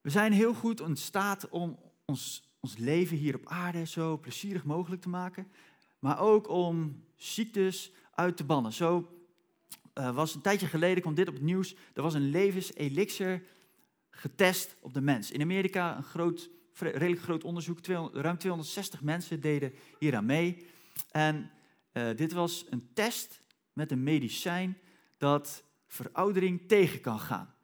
we 0.00 0.10
zijn 0.10 0.32
heel 0.32 0.54
goed 0.54 0.80
in 0.80 0.96
staat 0.96 1.48
om 1.48 1.78
ons, 2.04 2.50
ons 2.60 2.76
leven 2.76 3.16
hier 3.16 3.34
op 3.34 3.46
aarde 3.46 3.86
zo 3.86 4.18
plezierig 4.18 4.64
mogelijk 4.64 5.02
te 5.02 5.08
maken. 5.08 5.52
Maar 5.98 6.20
ook 6.20 6.48
om 6.48 7.04
ziektes 7.16 7.92
uit 8.16 8.36
te 8.36 8.44
bannen. 8.44 8.72
Zo 8.72 9.08
uh, 9.94 10.14
was 10.14 10.34
een 10.34 10.40
tijdje 10.40 10.66
geleden, 10.66 11.02
kwam 11.02 11.14
dit 11.14 11.28
op 11.28 11.34
het 11.34 11.42
nieuws. 11.42 11.74
Er 11.94 12.02
was 12.02 12.14
een 12.14 12.30
levenselixer 12.30 13.42
getest 14.10 14.76
op 14.80 14.94
de 14.94 15.00
mens. 15.00 15.30
In 15.30 15.40
Amerika 15.40 15.96
een 15.96 16.02
groot, 16.02 16.50
redelijk 16.78 17.22
groot 17.22 17.44
onderzoek. 17.44 17.80
200, 17.80 18.16
ruim 18.16 18.38
260 18.38 19.02
mensen 19.02 19.40
deden 19.40 19.72
hieraan 19.98 20.26
mee. 20.26 20.66
En 21.10 21.50
uh, 21.92 22.16
dit 22.16 22.32
was 22.32 22.66
een 22.70 22.88
test 22.92 23.40
met 23.72 23.90
een 23.90 24.02
medicijn 24.02 24.78
dat 25.18 25.64
veroudering 25.86 26.68
tegen 26.68 27.00
kan 27.00 27.20
gaan. 27.20 27.54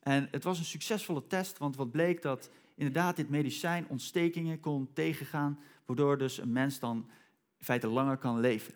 En 0.00 0.28
het 0.30 0.44
was 0.44 0.58
een 0.58 0.64
succesvolle 0.64 1.26
test, 1.26 1.58
want 1.58 1.76
wat 1.76 1.90
bleek 1.90 2.22
dat 2.22 2.50
inderdaad 2.74 3.16
dit 3.16 3.28
medicijn 3.28 3.88
ontstekingen 3.88 4.60
kon 4.60 4.92
tegengaan, 4.92 5.58
waardoor 5.86 6.18
dus 6.18 6.38
een 6.38 6.52
mens 6.52 6.78
dan 6.78 6.96
in 7.58 7.64
feite 7.64 7.88
langer 7.88 8.16
kan 8.16 8.40
leven. 8.40 8.74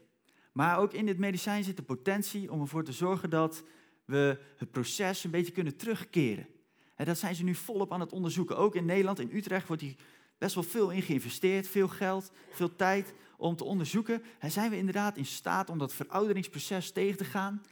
Maar 0.52 0.78
ook 0.78 0.92
in 0.92 1.06
dit 1.06 1.18
medicijn 1.18 1.64
zit 1.64 1.76
de 1.76 1.82
potentie 1.82 2.52
om 2.52 2.60
ervoor 2.60 2.84
te 2.84 2.92
zorgen 2.92 3.30
dat 3.30 3.64
we 4.04 4.38
het 4.56 4.70
proces 4.70 5.24
een 5.24 5.30
beetje 5.30 5.52
kunnen 5.52 5.76
terugkeren. 5.76 6.46
En 6.94 7.06
dat 7.06 7.18
zijn 7.18 7.34
ze 7.34 7.44
nu 7.44 7.54
volop 7.54 7.92
aan 7.92 8.00
het 8.00 8.12
onderzoeken. 8.12 8.56
Ook 8.56 8.74
in 8.74 8.84
Nederland, 8.84 9.18
in 9.18 9.30
Utrecht, 9.32 9.66
wordt 9.66 9.82
hier 9.82 9.96
best 10.38 10.54
wel 10.54 10.64
veel 10.64 10.90
in 10.90 11.02
geïnvesteerd. 11.02 11.68
Veel 11.68 11.88
geld, 11.88 12.32
veel 12.50 12.76
tijd 12.76 13.14
om 13.36 13.56
te 13.56 13.64
onderzoeken. 13.64 14.22
En 14.38 14.50
zijn 14.50 14.70
we 14.70 14.76
inderdaad 14.76 15.16
in 15.16 15.26
staat 15.26 15.70
om 15.70 15.78
dat 15.78 15.94
verouderingsproces 15.94 16.92
tegen 16.92 17.16
te 17.16 17.24
gaan? 17.24 17.62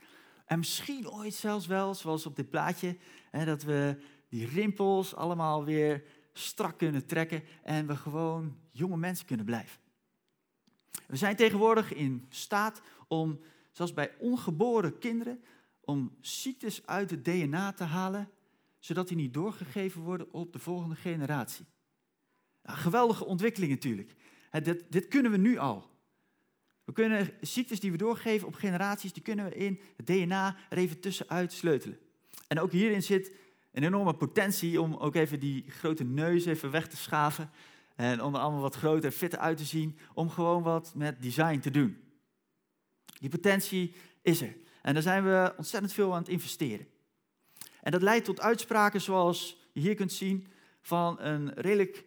En 0.46 0.58
misschien 0.58 1.10
ooit 1.10 1.34
zelfs 1.34 1.66
wel, 1.66 1.94
zoals 1.94 2.26
op 2.26 2.36
dit 2.36 2.50
plaatje, 2.50 2.96
dat 3.44 3.62
we 3.62 3.96
die 4.28 4.46
rimpels 4.46 5.14
allemaal 5.14 5.64
weer 5.64 6.04
strak 6.32 6.78
kunnen 6.78 7.06
trekken 7.06 7.42
en 7.62 7.86
we 7.86 7.96
gewoon 7.96 8.56
jonge 8.70 8.96
mensen 8.96 9.26
kunnen 9.26 9.46
blijven. 9.46 9.80
We 11.08 11.16
zijn 11.16 11.36
tegenwoordig 11.36 11.94
in 11.94 12.26
staat 12.28 12.82
om, 13.06 13.40
zoals 13.72 13.94
bij 13.94 14.14
ongeboren 14.18 14.98
kinderen, 14.98 15.42
om 15.80 16.16
ziektes 16.20 16.86
uit 16.86 17.10
het 17.10 17.24
DNA 17.24 17.72
te 17.72 17.84
halen, 17.84 18.30
zodat 18.78 19.08
die 19.08 19.16
niet 19.16 19.34
doorgegeven 19.34 20.00
worden 20.00 20.32
op 20.32 20.52
de 20.52 20.58
volgende 20.58 20.94
generatie. 20.94 21.66
Geweldige 22.62 23.24
ontwikkeling 23.24 23.72
natuurlijk. 23.72 24.14
Dit, 24.62 24.84
dit 24.88 25.08
kunnen 25.08 25.30
we 25.30 25.36
nu 25.36 25.58
al. 25.58 25.90
We 26.84 26.92
kunnen 26.92 27.30
ziektes 27.40 27.80
die 27.80 27.90
we 27.90 27.96
doorgeven 27.96 28.46
op 28.46 28.54
generaties, 28.54 29.12
die 29.12 29.22
kunnen 29.22 29.44
we 29.44 29.54
in 29.54 29.80
het 29.96 30.06
DNA 30.06 30.56
er 30.70 30.78
even 30.78 31.00
tussenuit 31.00 31.52
sleutelen. 31.52 31.98
En 32.46 32.60
ook 32.60 32.72
hierin 32.72 33.02
zit 33.02 33.32
een 33.72 33.82
enorme 33.82 34.14
potentie 34.14 34.80
om 34.80 34.94
ook 34.94 35.14
even 35.14 35.40
die 35.40 35.70
grote 35.70 36.04
neus 36.04 36.46
even 36.46 36.70
weg 36.70 36.88
te 36.88 36.96
schaven. 36.96 37.50
En 37.98 38.22
om 38.22 38.34
er 38.34 38.40
allemaal 38.40 38.60
wat 38.60 38.74
groter, 38.74 39.10
fitter 39.10 39.38
uit 39.38 39.56
te 39.56 39.64
zien. 39.64 39.98
Om 40.14 40.30
gewoon 40.30 40.62
wat 40.62 40.92
met 40.94 41.22
design 41.22 41.58
te 41.58 41.70
doen. 41.70 41.96
Die 43.20 43.28
potentie 43.28 43.94
is 44.22 44.40
er. 44.40 44.56
En 44.82 44.94
daar 44.94 45.02
zijn 45.02 45.24
we 45.24 45.54
ontzettend 45.56 45.92
veel 45.92 46.12
aan 46.12 46.18
het 46.18 46.28
investeren. 46.28 46.86
En 47.80 47.92
dat 47.92 48.02
leidt 48.02 48.24
tot 48.24 48.40
uitspraken 48.40 49.00
zoals 49.00 49.68
je 49.72 49.80
hier 49.80 49.94
kunt 49.94 50.12
zien 50.12 50.46
van 50.80 51.20
een 51.20 51.52
redelijk 51.54 52.04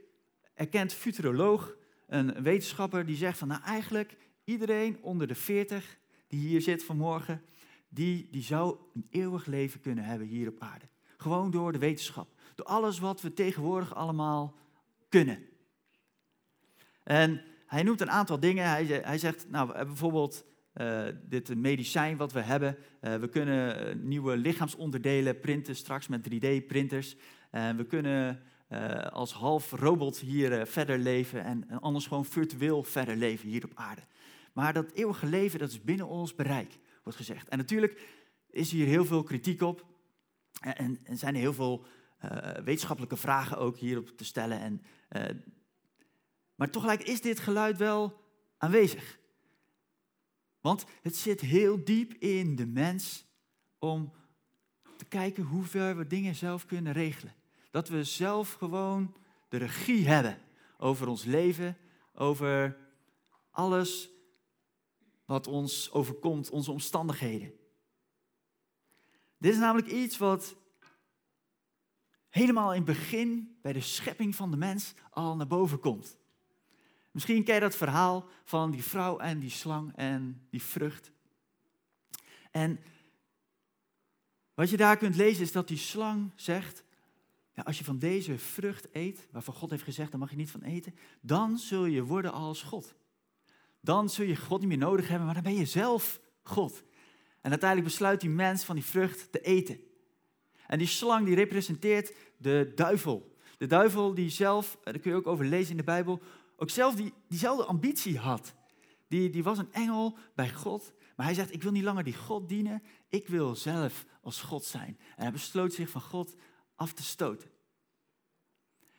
erkend 0.53 0.93
futuroloog. 0.93 1.75
Een 2.07 2.43
wetenschapper 2.43 3.05
die 3.05 3.15
zegt 3.15 3.37
van 3.37 3.47
nou 3.47 3.61
eigenlijk 3.63 4.17
iedereen 4.43 5.01
onder 5.01 5.27
de 5.27 5.35
40 5.35 5.97
die 6.27 6.39
hier 6.39 6.61
zit 6.61 6.83
vanmorgen, 6.83 7.41
die, 7.89 8.27
die 8.31 8.43
zou 8.43 8.77
een 8.93 9.07
eeuwig 9.09 9.45
leven 9.45 9.81
kunnen 9.81 10.03
hebben 10.03 10.27
hier 10.27 10.47
op 10.47 10.59
aarde. 10.59 10.85
Gewoon 11.17 11.51
door 11.51 11.71
de 11.71 11.77
wetenschap. 11.77 12.29
Door 12.55 12.65
alles 12.65 12.99
wat 12.99 13.21
we 13.21 13.33
tegenwoordig 13.33 13.95
allemaal 13.95 14.57
kunnen. 15.09 15.49
En 17.03 17.41
hij 17.65 17.83
noemt 17.83 18.01
een 18.01 18.11
aantal 18.11 18.39
dingen. 18.39 18.69
Hij, 18.69 18.85
hij 18.85 19.17
zegt, 19.17 19.49
nou, 19.49 19.85
bijvoorbeeld 19.85 20.45
uh, 20.73 21.03
dit 21.23 21.55
medicijn 21.55 22.17
wat 22.17 22.31
we 22.31 22.39
hebben. 22.39 22.77
Uh, 23.01 23.15
we 23.15 23.29
kunnen 23.29 23.87
eh, 23.87 23.95
nieuwe 23.95 24.37
lichaamsonderdelen 24.37 25.39
printen 25.39 25.75
straks 25.75 26.07
met 26.07 26.29
3D-printers. 26.29 27.15
En 27.51 27.77
we 27.77 27.85
kunnen 27.85 28.41
als 29.11 29.33
half 29.33 29.71
robot 29.71 30.17
hier 30.19 30.67
verder 30.67 30.97
leven 30.97 31.43
en, 31.43 31.69
en, 31.69 31.79
anders 31.79 32.07
gewoon 32.07 32.25
virtueel 32.25 32.83
verder 32.83 33.15
leven 33.15 33.49
hier 33.49 33.63
op 33.63 33.71
aarde. 33.73 34.01
Maar 34.53 34.73
dat 34.73 34.91
eeuwige 34.91 35.25
leven, 35.25 35.59
dat 35.59 35.69
is 35.69 35.81
binnen 35.81 36.07
ons 36.07 36.35
bereik, 36.35 36.77
wordt 37.03 37.17
gezegd. 37.17 37.49
En 37.49 37.57
natuurlijk 37.57 38.01
is 38.49 38.71
hier 38.71 38.85
heel 38.85 39.05
veel 39.05 39.23
kritiek 39.23 39.61
op. 39.61 39.85
En, 40.59 40.99
en 41.03 41.17
zijn 41.17 41.33
er 41.33 41.39
heel 41.39 41.53
veel 41.53 41.85
wetenschappelijke 42.63 43.17
vragen 43.17 43.57
ook 43.57 43.77
hierop 43.77 44.07
te 44.17 44.25
stellen. 44.25 44.59
En 44.59 44.81
maar 46.55 46.69
tegelijk 46.69 47.03
is 47.03 47.21
dit 47.21 47.39
geluid 47.39 47.77
wel 47.77 48.21
aanwezig. 48.57 49.19
Want 50.61 50.85
het 51.01 51.15
zit 51.15 51.41
heel 51.41 51.83
diep 51.83 52.13
in 52.13 52.55
de 52.55 52.65
mens 52.65 53.25
om 53.79 54.13
te 54.97 55.05
kijken 55.05 55.43
hoe 55.43 55.63
ver 55.63 55.97
we 55.97 56.07
dingen 56.07 56.35
zelf 56.35 56.65
kunnen 56.65 56.93
regelen. 56.93 57.35
Dat 57.71 57.89
we 57.89 58.03
zelf 58.03 58.53
gewoon 58.53 59.15
de 59.49 59.57
regie 59.57 60.07
hebben 60.07 60.41
over 60.77 61.07
ons 61.07 61.23
leven, 61.23 61.77
over 62.13 62.77
alles 63.51 64.09
wat 65.25 65.47
ons 65.47 65.91
overkomt, 65.91 66.49
onze 66.49 66.71
omstandigheden. 66.71 67.53
Dit 69.37 69.53
is 69.53 69.59
namelijk 69.59 69.87
iets 69.87 70.17
wat 70.17 70.55
helemaal 72.29 72.69
in 72.73 72.75
het 72.75 72.85
begin 72.85 73.57
bij 73.61 73.73
de 73.73 73.81
schepping 73.81 74.35
van 74.35 74.51
de 74.51 74.57
mens 74.57 74.93
al 75.09 75.35
naar 75.35 75.47
boven 75.47 75.79
komt. 75.79 76.17
Misschien 77.11 77.43
ken 77.43 77.53
je 77.53 77.59
dat 77.59 77.75
verhaal 77.75 78.29
van 78.43 78.71
die 78.71 78.83
vrouw 78.83 79.17
en 79.17 79.39
die 79.39 79.49
slang 79.49 79.95
en 79.95 80.47
die 80.49 80.61
vrucht. 80.61 81.11
En 82.51 82.79
wat 84.53 84.69
je 84.69 84.77
daar 84.77 84.97
kunt 84.97 85.15
lezen 85.15 85.43
is 85.43 85.51
dat 85.51 85.67
die 85.67 85.77
slang 85.77 86.31
zegt, 86.35 86.83
ja, 87.53 87.63
als 87.63 87.77
je 87.77 87.83
van 87.83 87.99
deze 87.99 88.37
vrucht 88.37 88.87
eet, 88.91 89.27
waarvan 89.31 89.53
God 89.53 89.69
heeft 89.69 89.83
gezegd, 89.83 90.11
daar 90.11 90.19
mag 90.19 90.29
je 90.29 90.35
niet 90.35 90.51
van 90.51 90.61
eten, 90.61 90.95
dan 91.21 91.57
zul 91.57 91.85
je 91.85 92.03
worden 92.03 92.31
als 92.31 92.61
God. 92.61 92.95
Dan 93.79 94.09
zul 94.09 94.25
je 94.25 94.35
God 94.35 94.59
niet 94.59 94.69
meer 94.69 94.77
nodig 94.77 95.07
hebben, 95.07 95.25
maar 95.25 95.35
dan 95.35 95.43
ben 95.43 95.55
je 95.55 95.65
zelf 95.65 96.21
God. 96.43 96.83
En 97.41 97.49
uiteindelijk 97.49 97.89
besluit 97.89 98.21
die 98.21 98.29
mens 98.29 98.63
van 98.63 98.75
die 98.75 98.85
vrucht 98.85 99.31
te 99.31 99.41
eten. 99.41 99.79
En 100.67 100.77
die 100.77 100.87
slang 100.87 101.25
die 101.25 101.35
representeert 101.35 102.15
de 102.37 102.71
duivel. 102.75 103.35
De 103.57 103.67
duivel 103.67 104.13
die 104.13 104.29
zelf, 104.29 104.77
daar 104.83 104.99
kun 104.99 105.11
je 105.11 105.17
ook 105.17 105.27
over 105.27 105.45
lezen 105.45 105.71
in 105.71 105.77
de 105.77 105.83
Bijbel, 105.83 106.21
ook 106.61 106.69
zelf 106.69 106.95
die, 106.95 107.13
diezelfde 107.27 107.65
ambitie 107.65 108.17
had. 108.17 108.53
Die, 109.07 109.29
die 109.29 109.43
was 109.43 109.57
een 109.57 109.73
engel 109.73 110.17
bij 110.35 110.53
God, 110.53 110.93
maar 111.15 111.25
hij 111.25 111.35
zegt, 111.35 111.53
ik 111.53 111.63
wil 111.63 111.71
niet 111.71 111.83
langer 111.83 112.03
die 112.03 112.15
God 112.15 112.49
dienen, 112.49 112.83
ik 113.09 113.27
wil 113.27 113.55
zelf 113.55 114.05
als 114.21 114.41
God 114.41 114.65
zijn. 114.65 114.97
En 115.15 115.21
hij 115.21 115.31
besloot 115.31 115.73
zich 115.73 115.89
van 115.89 116.01
God 116.01 116.35
af 116.75 116.93
te 116.93 117.03
stoten. 117.03 117.49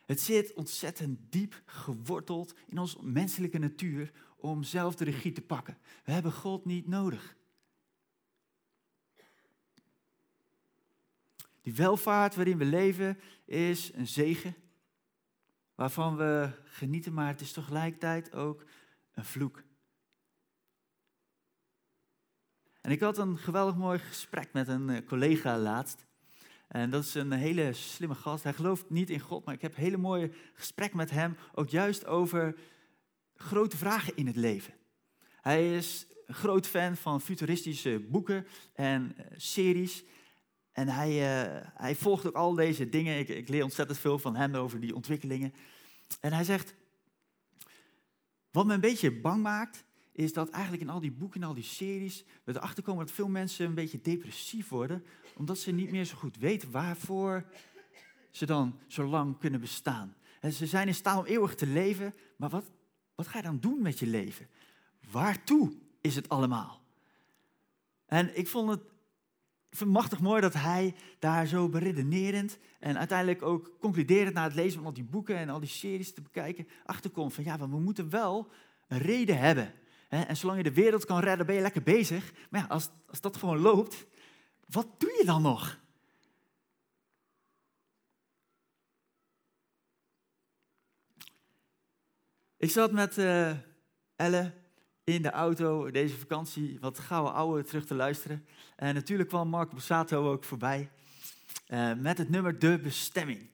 Het 0.05 0.21
zit 0.21 0.53
ontzettend 0.55 1.19
diep 1.33 1.63
geworteld 1.67 2.55
in 2.67 2.79
onze 2.79 3.05
menselijke 3.05 3.59
natuur 3.59 4.13
om 4.37 4.63
zelf 4.63 4.95
de 4.95 5.05
regie 5.05 5.33
te 5.33 5.43
pakken. 5.43 5.79
We 6.05 6.13
hebben 6.13 6.33
God 6.33 6.65
niet 6.65 6.89
nodig. 6.89 7.37
Die 11.61 11.75
welvaart 11.75 12.35
waarin 12.35 12.59
we 12.59 12.65
leven 12.65 13.19
is 13.45 13.93
een 13.95 14.07
zegen 14.07 14.57
waarvan 15.75 16.17
we 16.17 16.51
genieten, 16.65 17.13
maar 17.13 17.27
het 17.27 17.41
is 17.41 17.53
tegelijkertijd 17.53 18.35
ook 18.35 18.65
een 19.13 19.25
vloek. 19.25 19.63
En 22.81 22.91
ik 22.91 23.01
had 23.01 23.19
een 23.19 23.39
geweldig 23.39 23.77
mooi 23.77 23.99
gesprek 23.99 24.53
met 24.53 24.69
een 24.69 24.91
eh, 24.91 25.07
collega 25.07 25.59
laatst. 25.59 26.07
En 26.69 26.91
dat 26.91 27.05
is 27.05 27.15
een 27.15 27.33
hele 27.33 27.73
slimme 27.73 28.15
gast. 28.15 28.43
Hij 28.43 28.53
gelooft 28.53 28.91
niet 28.91 29.11
in 29.11 29.21
God, 29.21 29.45
maar 29.45 29.55
ik 29.55 29.63
heb 29.63 29.77
een 29.77 29.83
hele 29.83 29.97
mooie 29.97 30.31
gesprek 30.55 30.95
met 30.95 31.11
hem. 31.11 31.37
Ook 31.55 31.69
juist 31.69 32.07
over 32.07 32.59
grote 33.35 33.77
vragen 33.77 34.17
in 34.17 34.27
het 34.27 34.37
leven. 34.37 34.75
Hij 35.41 35.77
is 35.77 36.07
een 36.27 36.35
groot 36.35 36.67
fan 36.67 36.97
van 36.97 37.21
futuristische 37.21 38.07
boeken 38.11 38.47
en 38.75 39.17
eh, 39.17 39.25
series. 39.37 40.05
En 40.73 40.89
hij, 40.89 41.11
uh, 41.11 41.67
hij 41.75 41.95
volgt 41.95 42.27
ook 42.27 42.35
al 42.35 42.55
deze 42.55 42.89
dingen. 42.89 43.19
Ik, 43.19 43.29
ik 43.29 43.49
leer 43.49 43.63
ontzettend 43.63 43.99
veel 43.99 44.19
van 44.19 44.37
hem 44.37 44.55
over 44.55 44.81
die 44.81 44.95
ontwikkelingen. 44.95 45.55
En 46.21 46.33
hij 46.33 46.45
zegt, 46.45 46.75
wat 48.51 48.67
me 48.67 48.75
een 48.75 48.81
beetje 48.81 49.21
bang 49.21 49.43
maakt, 49.43 49.85
is 50.13 50.33
dat 50.33 50.51
eigenlijk 50.51 50.83
in 50.83 50.89
al 50.89 51.01
die 51.01 51.13
boeken 51.13 51.41
en 51.43 51.49
al 51.49 51.55
die 51.55 51.65
series 51.65 52.25
we 52.45 52.57
erachter 52.57 52.83
komen 52.83 53.07
dat 53.07 53.15
veel 53.15 53.29
mensen 53.29 53.67
een 53.67 53.75
beetje 53.75 54.01
depressief 54.01 54.69
worden, 54.69 55.05
omdat 55.35 55.59
ze 55.59 55.71
niet 55.71 55.91
meer 55.91 56.05
zo 56.05 56.17
goed 56.17 56.37
weten 56.37 56.71
waarvoor 56.71 57.45
ze 58.31 58.47
dan 58.47 58.79
zo 58.87 59.07
lang 59.07 59.39
kunnen 59.39 59.61
bestaan. 59.61 60.15
En 60.41 60.53
ze 60.53 60.67
zijn 60.67 60.87
in 60.87 60.95
staat 60.95 61.19
om 61.19 61.25
eeuwig 61.25 61.55
te 61.55 61.67
leven, 61.67 62.15
maar 62.37 62.49
wat, 62.49 62.71
wat 63.15 63.27
ga 63.27 63.39
je 63.39 63.45
dan 63.45 63.61
doen 63.61 63.83
met 63.83 63.99
je 63.99 64.07
leven? 64.07 64.49
Waartoe 65.11 65.73
is 66.01 66.15
het 66.15 66.29
allemaal? 66.29 66.83
En 68.07 68.39
ik 68.39 68.49
vond 68.49 68.71
het, 68.71 68.81
vind 69.79 69.91
het 69.91 69.99
machtig 69.99 70.21
mooi 70.21 70.41
dat 70.41 70.55
hij 70.55 70.95
daar 71.19 71.47
zo 71.47 71.69
beredenerend 71.69 72.59
en 72.79 72.99
uiteindelijk 72.99 73.43
ook 73.43 73.71
concluderend 73.81 74.35
na 74.35 74.43
het 74.43 74.55
lezen 74.55 74.73
van 74.73 74.85
al 74.85 74.93
die 74.93 75.05
boeken 75.05 75.37
en 75.37 75.49
al 75.49 75.61
die 75.61 75.69
series 75.69 76.15
te 76.15 76.23
bekijken, 76.23 76.69
achterkomt 76.85 77.35
van 77.35 77.45
ja, 77.45 77.59
we 77.59 77.67
moeten 77.67 78.11
wel 78.11 78.51
een 78.89 78.99
reden 78.99 79.39
hebben. 79.39 79.73
En 80.09 80.37
zolang 80.37 80.59
je 80.59 80.65
de 80.65 80.73
wereld 80.73 81.05
kan 81.05 81.21
redden, 81.21 81.47
ben 81.47 81.55
je 81.55 81.61
lekker 81.61 81.83
bezig. 81.83 82.33
Maar 82.51 82.61
ja, 82.61 82.67
als, 82.67 82.91
als 83.07 83.21
dat 83.21 83.37
gewoon 83.37 83.59
loopt, 83.59 84.07
wat 84.67 84.87
doe 84.99 85.15
je 85.19 85.25
dan 85.25 85.43
nog? 85.43 85.81
Ik 92.57 92.71
zat 92.71 92.93
met 92.93 93.19
uh, 93.19 93.57
Elle 94.17 94.62
in 95.05 95.23
de 95.23 95.31
auto 95.31 95.91
deze 95.91 96.17
vakantie 96.17 96.79
wat 96.81 96.99
gouden 96.99 97.33
ouwe 97.33 97.63
terug 97.63 97.87
te 97.87 97.95
luisteren. 97.95 98.47
En 98.77 98.95
natuurlijk 98.95 99.29
kwam 99.29 99.49
Mark 99.49 99.71
Bossato 99.71 100.31
ook 100.31 100.45
voorbij 100.45 100.91
uh, 101.69 101.93
met 101.95 102.19
het 102.19 102.29
nummer 102.29 102.59
De 102.59 102.79
Bestemming. 102.79 103.51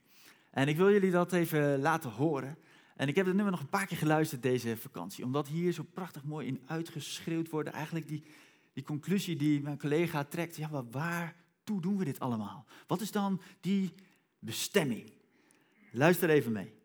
En 0.51 0.69
ik 0.69 0.77
wil 0.77 0.91
jullie 0.91 1.11
dat 1.11 1.33
even 1.33 1.81
laten 1.81 2.11
horen. 2.11 2.59
En 2.97 3.09
ik 3.09 3.17
heb 3.17 3.27
het 3.27 3.35
nummer 3.35 3.53
nog 3.53 3.61
een 3.61 3.69
paar 3.69 3.87
keer 3.87 3.97
geluisterd 3.97 4.43
deze 4.43 4.77
vakantie, 4.77 5.25
omdat 5.25 5.49
hier 5.49 5.73
zo 5.73 5.83
prachtig 5.83 6.25
mooi 6.25 6.47
in 6.47 6.63
uitgeschreeuwd 6.67 7.51
wordt. 7.51 7.69
Eigenlijk 7.69 8.09
die, 8.09 8.25
die 8.73 8.85
conclusie 8.85 9.37
die 9.37 9.61
mijn 9.61 9.79
collega 9.79 10.25
trekt. 10.25 10.57
Ja, 10.57 10.69
maar 10.69 10.91
waartoe 10.91 11.81
doen 11.81 11.97
we 11.99 12.05
dit 12.05 12.21
allemaal? 12.21 12.65
Wat 12.87 13.01
is 13.01 13.13
dan 13.13 13.41
die 13.61 13.95
bestemming? 14.39 15.13
Luister 15.93 16.31
even 16.31 16.53
mee. 16.53 16.78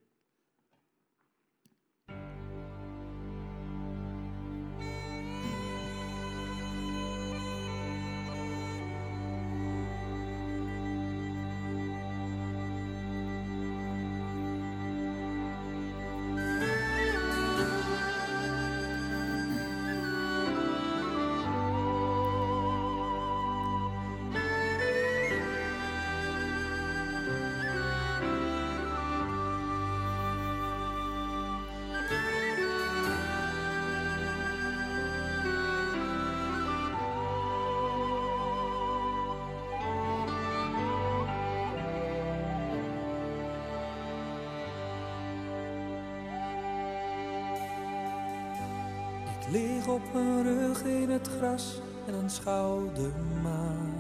Lig 49.54 49.88
op 49.88 50.02
mijn 50.14 50.44
rug 50.44 50.84
in 50.84 51.10
het 51.10 51.30
gras 51.38 51.82
en 52.08 52.14
aanschouw 52.14 52.92
de 52.94 53.12
maan. 53.44 53.92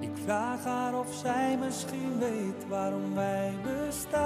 Ik 0.00 0.10
vraag 0.24 0.64
haar 0.64 0.98
of 0.98 1.14
zij 1.14 1.58
misschien 1.64 2.18
weet 2.18 2.68
waarom 2.68 3.14
wij 3.14 3.54
bestaan. 3.62 4.24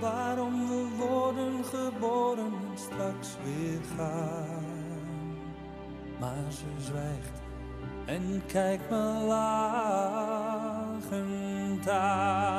Waarom 0.00 0.68
we 0.68 0.88
worden 0.98 1.64
geboren 1.64 2.52
en 2.70 2.78
straks 2.78 3.28
weer 3.44 3.80
gaan. 3.96 4.64
Maar 6.18 6.52
ze 6.52 6.64
zwijgt 6.78 7.40
en 8.04 8.42
kijkt 8.46 8.90
me 8.90 9.24
lachend 9.26 9.88
aan. 11.88 12.49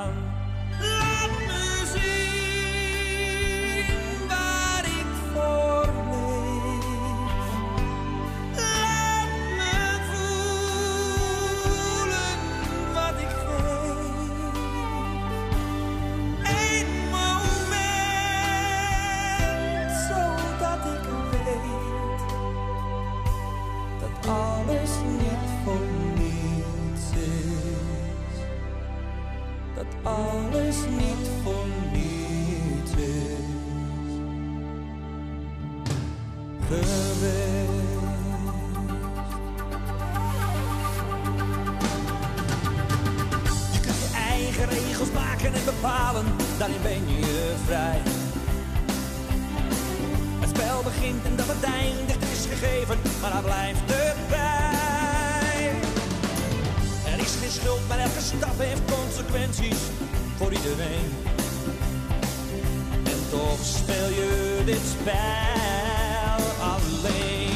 Daarin 46.62 46.82
ben 46.82 47.16
je 47.16 47.54
vrij. 47.66 48.02
Het 50.40 50.50
spel 50.50 50.84
begint 50.84 51.26
en 51.26 51.36
dat 51.36 51.46
het 51.48 51.64
eindigt 51.64 52.24
is 52.32 52.46
gegeven, 52.46 52.98
maar 53.22 53.32
daar 53.32 53.44
blijft 53.44 53.82
erbij. 53.92 55.72
Er 57.06 57.20
is 57.20 57.36
geen 57.42 57.52
schuld, 57.52 57.88
maar 57.88 58.00
elke 58.00 58.22
stap 58.22 58.58
heeft 58.58 58.82
consequenties 58.92 59.80
voor 60.42 60.54
iedereen. 60.54 61.10
En 63.04 63.30
toch 63.30 63.66
speel 63.66 64.10
je 64.10 64.62
dit 64.66 64.82
spel 65.00 66.46
alleen. 66.62 67.51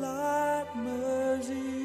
like 0.00 0.76
mercy. 0.76 1.75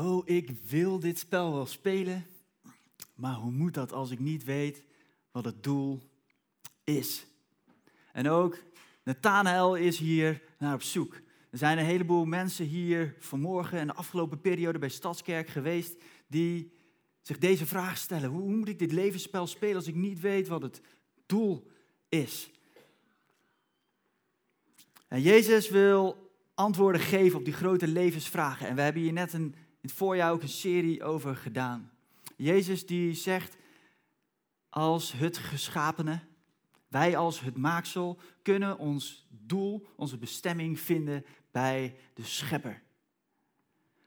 Oh, 0.00 0.28
ik 0.28 0.50
wil 0.68 0.98
dit 0.98 1.18
spel 1.18 1.52
wel 1.52 1.66
spelen, 1.66 2.26
maar 3.14 3.34
hoe 3.34 3.50
moet 3.50 3.74
dat 3.74 3.92
als 3.92 4.10
ik 4.10 4.18
niet 4.18 4.44
weet 4.44 4.82
wat 5.30 5.44
het 5.44 5.62
doel 5.62 6.00
is? 6.84 7.26
En 8.12 8.28
ook 8.28 8.58
Nathanael 9.04 9.76
is 9.76 9.98
hier 9.98 10.42
naar 10.58 10.74
op 10.74 10.82
zoek. 10.82 11.14
Er 11.50 11.58
zijn 11.58 11.78
een 11.78 11.84
heleboel 11.84 12.24
mensen 12.24 12.66
hier 12.66 13.16
vanmorgen 13.18 13.78
en 13.78 13.86
de 13.86 13.94
afgelopen 13.94 14.40
periode 14.40 14.78
bij 14.78 14.88
Stadskerk 14.88 15.48
geweest 15.48 15.94
die 16.26 16.72
zich 17.20 17.38
deze 17.38 17.66
vraag 17.66 17.96
stellen. 17.96 18.30
Hoe 18.30 18.56
moet 18.56 18.68
ik 18.68 18.78
dit 18.78 18.92
levensspel 18.92 19.46
spelen 19.46 19.76
als 19.76 19.86
ik 19.86 19.94
niet 19.94 20.20
weet 20.20 20.48
wat 20.48 20.62
het 20.62 20.80
doel 21.26 21.70
is? 22.08 22.50
En 25.08 25.22
Jezus 25.22 25.68
wil 25.68 26.30
antwoorden 26.54 27.00
geven 27.00 27.38
op 27.38 27.44
die 27.44 27.54
grote 27.54 27.88
levensvragen. 27.88 28.68
En 28.68 28.74
we 28.74 28.82
hebben 28.82 29.02
hier 29.02 29.12
net 29.12 29.32
een, 29.32 29.54
het 29.80 29.92
voorjaar 29.92 30.32
ook 30.32 30.42
een 30.42 30.48
serie 30.48 31.04
over 31.04 31.36
gedaan. 31.36 31.90
Jezus 32.36 32.86
die 32.86 33.14
zegt 33.14 33.56
als 34.68 35.12
het 35.12 35.38
geschapene, 35.38 36.20
wij 36.88 37.16
als 37.16 37.40
het 37.40 37.56
maaksel 37.56 38.20
kunnen 38.42 38.78
ons 38.78 39.26
doel, 39.28 39.86
onze 39.96 40.18
bestemming 40.18 40.80
vinden 40.80 41.24
bij 41.50 41.96
de 42.14 42.24
schepper. 42.24 42.82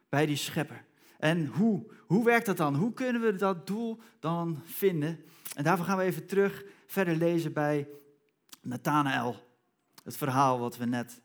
Bij 0.09 0.25
die 0.25 0.35
schepper. 0.35 0.85
En 1.19 1.45
hoe? 1.45 1.91
Hoe 2.07 2.25
werkt 2.25 2.45
dat 2.45 2.57
dan? 2.57 2.75
Hoe 2.75 2.93
kunnen 2.93 3.21
we 3.21 3.35
dat 3.35 3.67
doel 3.67 4.01
dan 4.19 4.61
vinden? 4.65 5.23
En 5.55 5.63
daarvoor 5.63 5.85
gaan 5.85 5.97
we 5.97 6.03
even 6.03 6.25
terug 6.25 6.63
verder 6.85 7.15
lezen 7.15 7.53
bij 7.53 7.87
Nathanael. 8.61 9.51
Het 10.03 10.17
verhaal 10.17 10.59
wat 10.59 10.77
we 10.77 10.85
net 10.85 11.21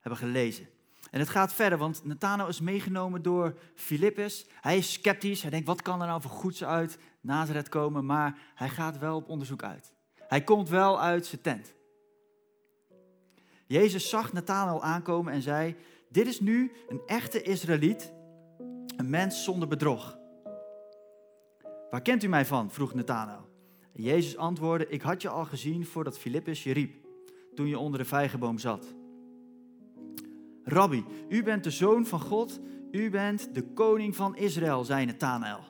hebben 0.00 0.20
gelezen. 0.20 0.68
En 1.10 1.18
het 1.18 1.28
gaat 1.28 1.52
verder, 1.52 1.78
want 1.78 2.04
Nathanael 2.04 2.48
is 2.48 2.60
meegenomen 2.60 3.22
door 3.22 3.58
Filippus. 3.74 4.46
Hij 4.60 4.76
is 4.76 4.92
sceptisch. 4.92 5.42
Hij 5.42 5.50
denkt, 5.50 5.66
wat 5.66 5.82
kan 5.82 6.00
er 6.00 6.06
nou 6.06 6.20
voor 6.20 6.30
goeds 6.30 6.64
uit 6.64 6.98
Nazareth 7.20 7.68
komen? 7.68 8.06
Maar 8.06 8.38
hij 8.54 8.68
gaat 8.68 8.98
wel 8.98 9.16
op 9.16 9.28
onderzoek 9.28 9.62
uit. 9.62 9.92
Hij 10.14 10.44
komt 10.44 10.68
wel 10.68 11.00
uit 11.00 11.26
zijn 11.26 11.40
tent. 11.40 11.74
Jezus 13.66 14.08
zag 14.08 14.32
Nathanael 14.32 14.82
aankomen 14.82 15.32
en 15.32 15.42
zei, 15.42 15.76
dit 16.08 16.26
is 16.26 16.40
nu 16.40 16.72
een 16.88 17.00
echte 17.06 17.42
Israëliet, 17.42 18.12
een 18.96 19.10
mens 19.10 19.44
zonder 19.44 19.68
bedrog. 19.68 20.18
Waar 21.90 22.02
kent 22.02 22.22
u 22.22 22.28
mij 22.28 22.46
van? 22.46 22.70
vroeg 22.70 22.94
Nathanael. 22.94 23.48
Jezus 23.92 24.36
antwoordde, 24.36 24.88
ik 24.88 25.02
had 25.02 25.22
je 25.22 25.28
al 25.28 25.44
gezien 25.44 25.86
voordat 25.86 26.18
Filippus 26.18 26.62
je 26.62 26.72
riep, 26.72 27.06
toen 27.54 27.66
je 27.66 27.78
onder 27.78 28.00
de 28.00 28.06
vijgenboom 28.06 28.58
zat. 28.58 28.94
Rabbi, 30.68 31.04
u 31.28 31.42
bent 31.42 31.64
de 31.64 31.70
zoon 31.70 32.06
van 32.06 32.20
God, 32.20 32.60
u 32.90 33.10
bent 33.10 33.54
de 33.54 33.62
koning 33.62 34.16
van 34.16 34.36
Israël, 34.36 34.84
zei 34.84 35.06
Nathanael. 35.06 35.60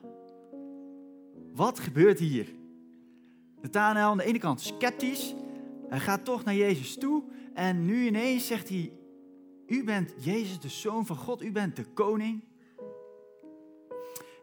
Wat 1.55 1.79
gebeurt 1.79 2.19
hier? 2.19 2.47
Nathanael 3.61 4.11
aan 4.11 4.17
de 4.17 4.25
ene 4.25 4.39
kant 4.39 4.61
sceptisch, 4.61 5.35
hij 5.89 6.01
gaat 6.01 6.25
toch 6.25 6.45
naar 6.45 6.55
Jezus 6.55 6.99
toe 6.99 7.23
en 7.55 7.85
nu 7.85 8.07
ineens 8.07 8.47
zegt 8.47 8.69
hij, 8.69 8.93
u 9.67 9.85
bent 9.85 10.15
Jezus, 10.19 10.61
de 10.61 10.69
zoon 10.69 11.07
van 11.07 11.17
God, 11.17 11.43
u 11.43 11.53
bent 11.53 11.77
de 11.77 11.85
koning. 11.85 12.45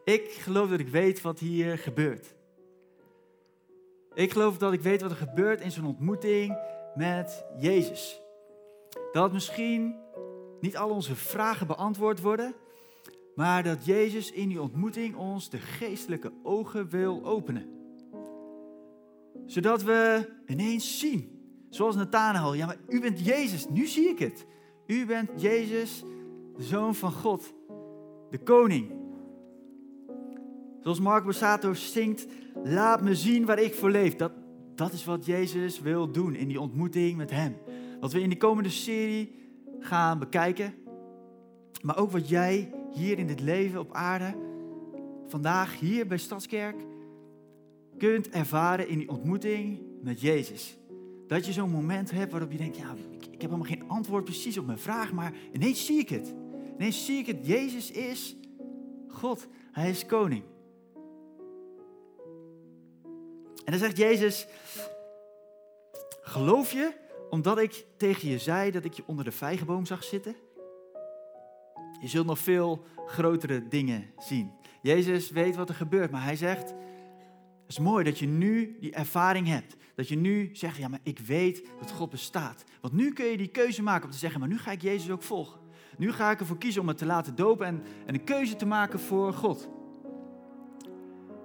Ik 0.04 0.30
geloof 0.30 0.68
dat 0.68 0.80
ik 0.80 0.88
weet 0.88 1.20
wat 1.20 1.38
hier 1.38 1.78
gebeurt. 1.78 2.34
Ik 4.14 4.32
geloof 4.32 4.58
dat 4.58 4.72
ik 4.72 4.80
weet 4.80 5.00
wat 5.00 5.10
er 5.10 5.16
gebeurt 5.16 5.60
in 5.60 5.70
zo'n 5.70 5.86
ontmoeting 5.86 6.58
met 6.94 7.44
Jezus. 7.58 8.20
Dat 9.12 9.32
misschien 9.32 9.94
niet 10.60 10.76
al 10.76 10.90
onze 10.90 11.14
vragen 11.14 11.66
beantwoord 11.66 12.20
worden, 12.20 12.54
maar 13.34 13.62
dat 13.62 13.84
Jezus 13.84 14.32
in 14.32 14.48
die 14.48 14.60
ontmoeting 14.60 15.16
ons 15.16 15.50
de 15.50 15.58
geestelijke 15.58 16.32
ogen 16.42 16.88
wil 16.88 17.24
openen. 17.24 17.68
Zodat 19.46 19.82
we 19.82 20.28
ineens 20.46 20.98
zien, 20.98 21.30
zoals 21.70 21.96
Nathanael, 21.96 22.54
ja 22.54 22.66
maar 22.66 22.78
u 22.88 23.00
bent 23.00 23.24
Jezus, 23.24 23.68
nu 23.68 23.86
zie 23.86 24.08
ik 24.08 24.18
het. 24.18 24.46
U 24.86 25.06
bent 25.06 25.30
Jezus, 25.36 26.04
de 26.56 26.62
Zoon 26.62 26.94
van 26.94 27.12
God, 27.12 27.54
de 28.30 28.38
Koning. 28.38 28.92
Zoals 30.80 31.00
Mark 31.00 31.24
Borsato 31.24 31.74
zingt, 31.74 32.26
laat 32.64 33.02
me 33.02 33.14
zien 33.14 33.44
waar 33.44 33.58
ik 33.58 33.74
voor 33.74 33.90
leef. 33.90 34.16
Dat, 34.16 34.32
dat 34.74 34.92
is 34.92 35.04
wat 35.04 35.26
Jezus 35.26 35.80
wil 35.80 36.12
doen 36.12 36.34
in 36.34 36.48
die 36.48 36.60
ontmoeting 36.60 37.16
met 37.16 37.30
Hem. 37.30 37.56
Wat 38.00 38.12
we 38.12 38.20
in 38.20 38.28
die 38.28 38.38
komende 38.38 38.70
serie 38.70 39.45
gaan 39.86 40.18
bekijken. 40.18 40.74
Maar 41.82 41.98
ook 41.98 42.10
wat 42.10 42.28
jij 42.28 42.72
hier 42.92 43.18
in 43.18 43.26
dit 43.26 43.40
leven 43.40 43.80
op 43.80 43.92
aarde, 43.92 44.34
vandaag 45.26 45.78
hier 45.78 46.06
bij 46.06 46.18
Stadskerk, 46.18 46.76
kunt 47.98 48.28
ervaren 48.28 48.88
in 48.88 48.98
die 48.98 49.08
ontmoeting 49.08 49.80
met 50.02 50.20
Jezus. 50.20 50.78
Dat 51.26 51.46
je 51.46 51.52
zo'n 51.52 51.70
moment 51.70 52.10
hebt 52.10 52.30
waarop 52.30 52.52
je 52.52 52.58
denkt, 52.58 52.76
ja, 52.76 52.94
ik, 53.10 53.30
heb 53.30 53.40
helemaal 53.40 53.66
geen 53.66 53.88
antwoord 53.88 54.24
precies 54.24 54.58
op 54.58 54.66
mijn 54.66 54.78
vraag, 54.78 55.12
maar 55.12 55.32
ineens 55.52 55.86
zie 55.86 55.98
ik 55.98 56.08
het. 56.08 56.34
Ineens 56.74 57.04
zie 57.04 57.18
ik 57.18 57.26
het. 57.26 57.46
Jezus 57.46 57.90
is 57.90 58.36
God. 59.08 59.46
Hij 59.72 59.90
is 59.90 60.06
koning. 60.06 60.42
En 63.64 63.72
dan 63.72 63.78
zegt 63.78 63.96
Jezus, 63.96 64.46
geloof 66.22 66.72
je 66.72 66.92
omdat 67.30 67.58
ik 67.58 67.86
tegen 67.96 68.28
je 68.28 68.38
zei 68.38 68.70
dat 68.70 68.84
ik 68.84 68.92
je 68.92 69.02
onder 69.06 69.24
de 69.24 69.32
vijgenboom 69.32 69.86
zag 69.86 70.04
zitten? 70.04 70.36
Je 72.00 72.08
zult 72.08 72.26
nog 72.26 72.38
veel 72.38 72.84
grotere 73.06 73.68
dingen 73.68 74.10
zien. 74.18 74.52
Jezus 74.82 75.30
weet 75.30 75.56
wat 75.56 75.68
er 75.68 75.74
gebeurt, 75.74 76.10
maar 76.10 76.22
hij 76.22 76.36
zegt, 76.36 76.70
het 76.70 77.76
is 77.76 77.78
mooi 77.78 78.04
dat 78.04 78.18
je 78.18 78.26
nu 78.26 78.76
die 78.80 78.92
ervaring 78.92 79.46
hebt. 79.46 79.76
Dat 79.94 80.08
je 80.08 80.16
nu 80.16 80.50
zegt, 80.52 80.76
ja, 80.76 80.88
maar 80.88 81.00
ik 81.02 81.18
weet 81.18 81.62
dat 81.78 81.90
God 81.90 82.10
bestaat. 82.10 82.64
Want 82.80 82.94
nu 82.94 83.12
kun 83.12 83.26
je 83.26 83.36
die 83.36 83.48
keuze 83.48 83.82
maken 83.82 84.04
om 84.04 84.10
te 84.10 84.18
zeggen, 84.18 84.40
maar 84.40 84.48
nu 84.48 84.58
ga 84.58 84.70
ik 84.70 84.82
Jezus 84.82 85.10
ook 85.10 85.22
volgen. 85.22 85.60
Nu 85.98 86.12
ga 86.12 86.30
ik 86.30 86.40
ervoor 86.40 86.58
kiezen 86.58 86.80
om 86.80 86.88
het 86.88 86.98
te 86.98 87.06
laten 87.06 87.34
dopen 87.34 87.66
en, 87.66 87.82
en 88.06 88.14
een 88.14 88.24
keuze 88.24 88.56
te 88.56 88.66
maken 88.66 89.00
voor 89.00 89.32
God. 89.32 89.68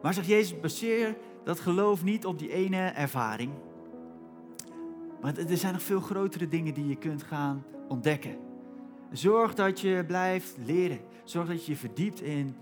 Maar 0.02 0.13
zegt 0.13 0.28
Jezus, 0.28 0.60
baseer 0.60 1.17
dat 1.44 1.60
geloof 1.60 2.04
niet 2.04 2.26
op 2.26 2.39
die 2.39 2.52
ene 2.52 2.78
ervaring. 2.78 3.52
Maar 5.21 5.38
er 5.38 5.57
zijn 5.57 5.73
nog 5.73 5.81
veel 5.81 5.99
grotere 5.99 6.47
dingen 6.47 6.73
die 6.73 6.88
je 6.88 6.95
kunt 6.95 7.23
gaan 7.23 7.63
ontdekken. 7.88 8.38
Zorg 9.12 9.53
dat 9.53 9.79
je 9.79 10.03
blijft 10.07 10.57
leren. 10.65 10.99
Zorg 11.23 11.47
dat 11.47 11.65
je 11.65 11.71
je 11.71 11.77
verdiept 11.77 12.21
in 12.21 12.55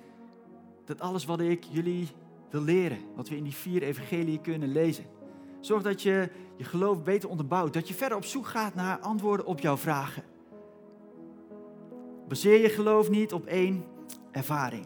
dat 0.86 1.02
alles 1.02 1.26
wat 1.26 1.40
ik 1.40 1.64
jullie 1.64 2.08
wil 2.50 2.62
leren, 2.62 2.98
wat 3.16 3.30
we 3.30 3.36
in 3.36 3.44
die 3.44 3.56
vier 3.56 3.84
evangeliën 3.84 4.42
kunnen 4.42 4.72
lezen. 4.72 5.06
Zorg 5.60 5.84
dat 5.84 6.02
je 6.02 6.30
je 6.56 6.64
geloof 6.64 7.04
beter 7.04 7.30
onderbouwt, 7.30 7.74
dat 7.74 7.88
je 7.88 7.94
verder 7.94 8.18
op 8.18 8.26
zoek 8.26 8.46
gaat 8.48 8.76
naar 8.76 9.00
antwoorden 9.00 9.46
op 9.46 9.60
jouw 9.60 9.78
vragen. 9.78 10.24
Baseer 12.28 12.62
je 12.62 12.70
geloof 12.70 13.10
niet 13.10 13.34
op 13.34 13.46
één 13.46 13.84
ervaring. 14.32 14.86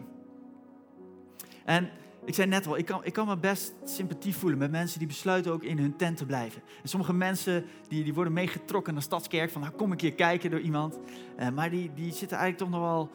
En 1.64 1.90
ik 2.24 2.34
zei 2.34 2.48
net 2.48 2.66
al, 2.66 2.78
ik 2.78 2.84
kan, 2.84 3.04
ik 3.04 3.12
kan 3.12 3.26
me 3.26 3.36
best 3.36 3.74
sympathie 3.84 4.36
voelen 4.36 4.58
met 4.58 4.70
mensen 4.70 4.98
die 4.98 5.08
besluiten 5.08 5.52
ook 5.52 5.62
in 5.62 5.78
hun 5.78 5.96
tent 5.96 6.16
te 6.16 6.26
blijven. 6.26 6.62
En 6.82 6.88
sommige 6.88 7.12
mensen 7.12 7.64
die, 7.88 8.04
die 8.04 8.14
worden 8.14 8.32
meegetrokken 8.32 8.92
naar 8.92 9.02
Stadskerk, 9.02 9.50
van 9.50 9.60
nou 9.60 9.72
kom 9.72 9.90
een 9.90 9.96
keer 9.96 10.14
kijken 10.14 10.50
door 10.50 10.60
iemand. 10.60 10.98
Uh, 11.40 11.48
maar 11.48 11.70
die, 11.70 11.90
die 11.94 12.12
zitten 12.12 12.38
eigenlijk 12.38 12.58
toch 12.58 12.80
nog 12.80 12.90
wel, 12.90 13.10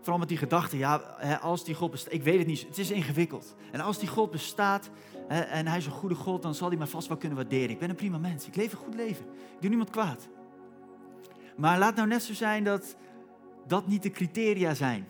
vooral 0.00 0.18
met 0.18 0.28
die 0.28 0.38
gedachte, 0.38 0.78
ja, 0.78 0.96
als 1.42 1.64
die 1.64 1.74
God 1.74 1.90
bestaat, 1.90 2.12
ik 2.12 2.22
weet 2.22 2.38
het 2.38 2.46
niet, 2.46 2.66
het 2.66 2.78
is 2.78 2.90
ingewikkeld. 2.90 3.54
En 3.70 3.80
als 3.80 3.98
die 3.98 4.08
God 4.08 4.30
bestaat 4.30 4.90
en 5.28 5.66
hij 5.66 5.78
is 5.78 5.86
een 5.86 5.92
goede 5.92 6.14
God, 6.14 6.42
dan 6.42 6.54
zal 6.54 6.68
hij 6.68 6.76
mij 6.76 6.86
vast 6.86 7.08
wel 7.08 7.16
kunnen 7.16 7.38
waarderen. 7.38 7.70
Ik 7.70 7.78
ben 7.78 7.90
een 7.90 7.96
prima 7.96 8.18
mens, 8.18 8.46
ik 8.46 8.56
leef 8.56 8.72
een 8.72 8.78
goed 8.78 8.94
leven, 8.94 9.24
ik 9.24 9.60
doe 9.60 9.68
niemand 9.68 9.90
kwaad. 9.90 10.28
Maar 11.56 11.78
laat 11.78 11.96
nou 11.96 12.08
net 12.08 12.22
zo 12.22 12.32
zijn 12.32 12.64
dat 12.64 12.96
dat 13.66 13.86
niet 13.86 14.02
de 14.02 14.10
criteria 14.10 14.74
zijn 14.74 15.08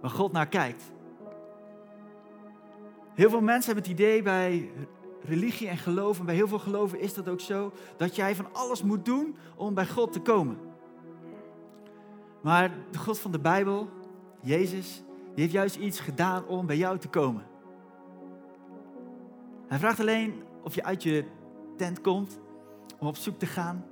waar 0.00 0.10
God 0.10 0.32
naar 0.32 0.48
kijkt. 0.48 0.82
Heel 3.16 3.30
veel 3.30 3.40
mensen 3.40 3.74
hebben 3.74 3.90
het 3.90 4.00
idee 4.00 4.22
bij 4.22 4.70
religie 5.22 5.68
en 5.68 5.76
geloof, 5.76 6.18
en 6.18 6.24
bij 6.24 6.34
heel 6.34 6.48
veel 6.48 6.58
geloven 6.58 7.00
is 7.00 7.14
dat 7.14 7.28
ook 7.28 7.40
zo, 7.40 7.72
dat 7.96 8.16
jij 8.16 8.34
van 8.34 8.46
alles 8.52 8.82
moet 8.82 9.04
doen 9.04 9.36
om 9.56 9.74
bij 9.74 9.86
God 9.86 10.12
te 10.12 10.20
komen. 10.20 10.58
Maar 12.42 12.70
de 12.90 12.98
God 12.98 13.18
van 13.18 13.32
de 13.32 13.38
Bijbel, 13.38 13.88
Jezus, 14.40 15.02
die 15.34 15.40
heeft 15.42 15.52
juist 15.52 15.76
iets 15.76 16.00
gedaan 16.00 16.46
om 16.46 16.66
bij 16.66 16.76
jou 16.76 16.98
te 16.98 17.08
komen. 17.08 17.42
Hij 19.66 19.78
vraagt 19.78 20.00
alleen 20.00 20.42
of 20.62 20.74
je 20.74 20.84
uit 20.84 21.02
je 21.02 21.24
tent 21.76 22.00
komt, 22.00 22.38
om 22.98 23.06
op 23.06 23.16
zoek 23.16 23.38
te 23.38 23.46
gaan. 23.46 23.84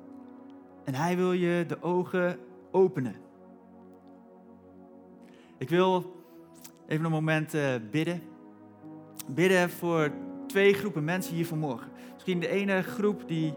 En 0.85 0.95
hij 0.95 1.17
wil 1.17 1.33
je 1.33 1.65
de 1.67 1.83
ogen 1.83 2.39
openen. 2.71 3.17
Ik 5.59 5.69
wil 5.69 6.23
even 6.87 7.05
een 7.05 7.11
moment 7.11 7.55
uh, 7.55 7.75
bidden. 7.91 8.23
Bidden 9.27 9.71
voor 9.71 10.11
twee 10.47 10.73
groepen 10.73 11.05
mensen 11.05 11.35
hier 11.35 11.47
vanmorgen. 11.47 11.91
Misschien 12.13 12.41
de 12.41 12.49
ene 12.49 12.83
groep 12.83 13.29
die 13.29 13.55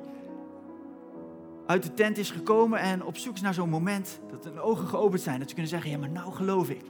uit 1.66 1.84
de 1.84 1.94
tent 1.94 2.18
is 2.18 2.32
gekomen 2.32 2.80
en 2.80 3.04
op 3.04 3.18
zoek 3.18 3.36
is 3.36 3.42
naar 3.42 3.54
zo'n 3.54 3.70
moment 3.70 4.20
dat 4.30 4.44
hun 4.44 4.60
ogen 4.60 4.88
geopend 4.88 5.22
zijn. 5.22 5.40
Dat 5.40 5.48
ze 5.48 5.54
kunnen 5.54 5.72
zeggen, 5.72 5.92
ja 5.92 5.98
maar 5.98 6.10
nou 6.10 6.34
geloof 6.34 6.70
ik. 6.70 6.82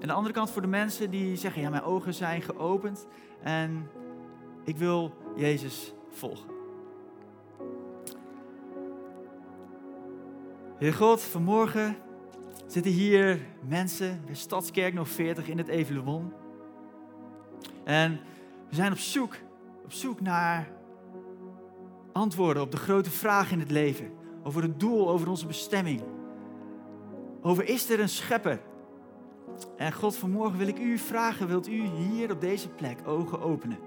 En 0.00 0.08
de 0.08 0.14
andere 0.14 0.34
kant 0.34 0.50
voor 0.50 0.62
de 0.62 0.68
mensen 0.68 1.10
die 1.10 1.36
zeggen, 1.36 1.62
ja 1.62 1.70
mijn 1.70 1.82
ogen 1.82 2.14
zijn 2.14 2.42
geopend 2.42 3.06
en 3.42 3.90
ik 4.64 4.76
wil 4.76 5.14
Jezus 5.36 5.94
volgen. 6.10 6.50
Heer 10.78 10.94
God, 10.94 11.22
vanmorgen 11.22 11.96
zitten 12.66 12.92
hier 12.92 13.40
mensen 13.68 14.22
bij 14.24 14.34
Stadskerk 14.34 14.94
nog 14.94 15.08
40 15.08 15.48
in 15.48 15.58
het 15.58 15.68
Evelewon. 15.68 16.32
En 17.84 18.20
we 18.68 18.74
zijn 18.74 18.92
op 18.92 18.98
zoek, 18.98 19.36
op 19.84 19.92
zoek 19.92 20.20
naar 20.20 20.68
antwoorden 22.12 22.62
op 22.62 22.70
de 22.70 22.76
grote 22.76 23.10
vragen 23.10 23.52
in 23.52 23.58
het 23.58 23.70
leven. 23.70 24.10
Over 24.42 24.62
het 24.62 24.80
doel, 24.80 25.08
over 25.08 25.28
onze 25.28 25.46
bestemming. 25.46 26.02
Over 27.42 27.68
is 27.68 27.90
er 27.90 28.00
een 28.00 28.08
schepper? 28.08 28.60
En 29.76 29.92
God, 29.92 30.16
vanmorgen 30.16 30.58
wil 30.58 30.66
ik 30.66 30.78
u 30.78 30.98
vragen, 30.98 31.48
wilt 31.48 31.68
u 31.68 31.82
hier 31.82 32.30
op 32.30 32.40
deze 32.40 32.68
plek 32.68 32.98
ogen 33.06 33.40
openen? 33.40 33.78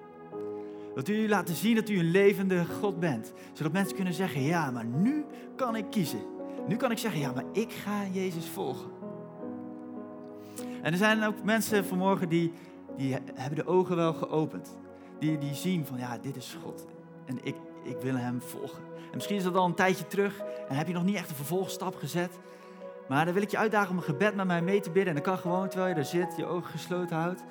Wilt 0.94 1.10
u 1.10 1.30
laten 1.30 1.56
zien 1.56 1.76
dat 1.76 1.90
u 1.90 2.00
een 2.00 2.12
levende 2.12 2.66
God 2.66 3.00
bent? 3.00 3.34
Zodat 3.54 3.72
mensen 3.72 3.96
kunnen 3.96 4.14
zeggen, 4.14 4.42
ja, 4.42 4.72
maar 4.72 4.86
nu 4.86 5.26
kan 5.56 5.76
ik 5.76 5.86
kiezen. 5.90 6.20
Nu 6.68 6.76
kan 6.76 6.92
ik 6.92 6.98
zeggen, 6.98 7.20
ja, 7.20 7.32
maar 7.32 7.46
ik 7.52 7.72
ga 7.72 8.06
Jezus 8.12 8.48
volgen. 8.48 8.92
En 10.82 10.92
er 10.92 10.98
zijn 10.98 11.24
ook 11.24 11.44
mensen 11.44 11.86
vanmorgen 11.86 12.30
die, 12.30 12.52
die 12.98 13.18
hebben 13.34 13.66
de 13.66 13.72
ogen 13.72 13.96
wel 13.96 14.14
geopend. 14.14 14.78
Die, 15.20 15.38
die 15.38 15.54
zien 15.54 15.86
van, 15.86 15.98
ja, 15.98 16.18
dit 16.18 16.36
is 16.36 16.58
God. 16.64 16.86
En 17.26 17.40
ik, 17.44 17.56
ik 17.84 17.98
wil 18.02 18.16
hem 18.16 18.42
volgen. 18.42 18.84
En 18.96 19.14
misschien 19.14 19.36
is 19.36 19.44
dat 19.44 19.56
al 19.56 19.66
een 19.66 19.74
tijdje 19.74 20.08
terug 20.08 20.40
en 20.70 20.76
heb 20.76 20.88
je 20.88 20.94
nog 20.94 21.04
niet 21.04 21.16
echt 21.16 21.30
een 21.30 21.36
vervolgstap 21.36 21.96
gezet. 21.96 22.40
Maar 23.08 23.26
dan 23.26 23.34
wil 23.34 23.44
ik 23.44 23.52
je 23.52 23.58
uitdagen 23.58 23.90
om 23.90 23.98
een 23.98 24.04
gebed 24.04 24.36
met 24.36 24.48
mij 24.48 24.62
mee 24.62 24.80
te 24.80 24.92
bidden. 24.92 25.10
En 25.10 25.16
dat 25.16 25.24
kan 25.24 25.38
gewoon 25.38 25.70
terwijl 25.70 25.94
je 25.94 26.00
er 26.00 26.06
zit, 26.06 26.34
je 26.38 26.46
ogen 26.46 26.72
gesloten 26.72 27.16
houdt. 27.16 27.44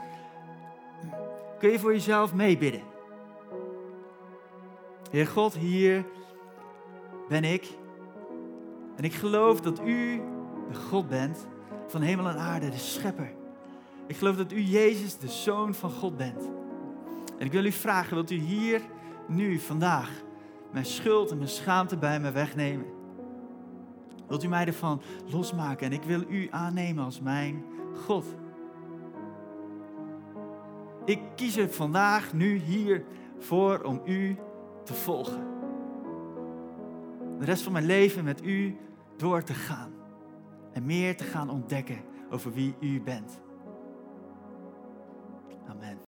Kun 1.59 1.71
je 1.71 1.79
voor 1.79 1.93
jezelf 1.93 2.35
meebidden? 2.35 2.83
Heer 5.11 5.27
God, 5.27 5.57
hier 5.57 6.05
ben 7.29 7.45
ik. 7.45 7.69
En 8.97 9.05
ik 9.05 9.15
geloof 9.15 9.61
dat 9.61 9.81
u 9.81 10.23
de 10.69 10.75
God 10.75 11.09
bent 11.09 11.47
van 11.87 12.01
hemel 12.01 12.29
en 12.29 12.39
aarde, 12.39 12.69
de 12.69 12.79
schepper. 12.79 13.33
Ik 14.07 14.17
geloof 14.17 14.37
dat 14.37 14.53
u 14.53 14.61
Jezus, 14.61 15.19
de 15.19 15.29
Zoon 15.29 15.75
van 15.75 15.91
God 15.91 16.17
bent. 16.17 16.51
En 17.39 17.47
ik 17.47 17.53
wil 17.53 17.65
u 17.65 17.73
vragen, 17.73 18.15
wilt 18.15 18.31
u 18.31 18.37
hier, 18.37 18.83
nu, 19.29 19.59
vandaag, 19.59 20.11
mijn 20.73 20.85
schuld 20.85 21.31
en 21.31 21.37
mijn 21.37 21.49
schaamte 21.49 21.97
bij 21.97 22.21
me 22.21 22.31
wegnemen? 22.31 22.87
Wilt 24.29 24.43
u 24.43 24.49
mij 24.49 24.67
ervan 24.67 25.01
losmaken 25.31 25.87
en 25.87 25.93
ik 25.93 26.03
wil 26.03 26.25
u 26.29 26.49
aannemen 26.51 27.05
als 27.05 27.21
mijn 27.21 27.65
God? 28.07 28.25
Ik 31.05 31.21
kies 31.37 31.57
er 31.57 31.71
vandaag, 31.71 32.33
nu, 32.33 32.57
hier 32.57 33.05
voor 33.39 33.83
om 33.83 34.01
u 34.05 34.37
te 34.85 34.95
volgen. 34.95 35.47
De 37.39 37.45
rest 37.45 37.63
van 37.63 37.73
mijn 37.73 37.87
leven 37.87 38.25
met 38.25 38.45
u 38.45 38.77
door 39.17 39.43
te 39.43 39.55
gaan. 39.55 39.93
En 40.73 40.87
meer 40.87 41.17
te 41.17 41.25
gaan 41.25 41.51
ontdekken 41.51 42.01
over 42.31 42.53
wie 42.53 42.75
u 42.81 43.01
bent. 43.01 43.43
Amen. 45.71 45.99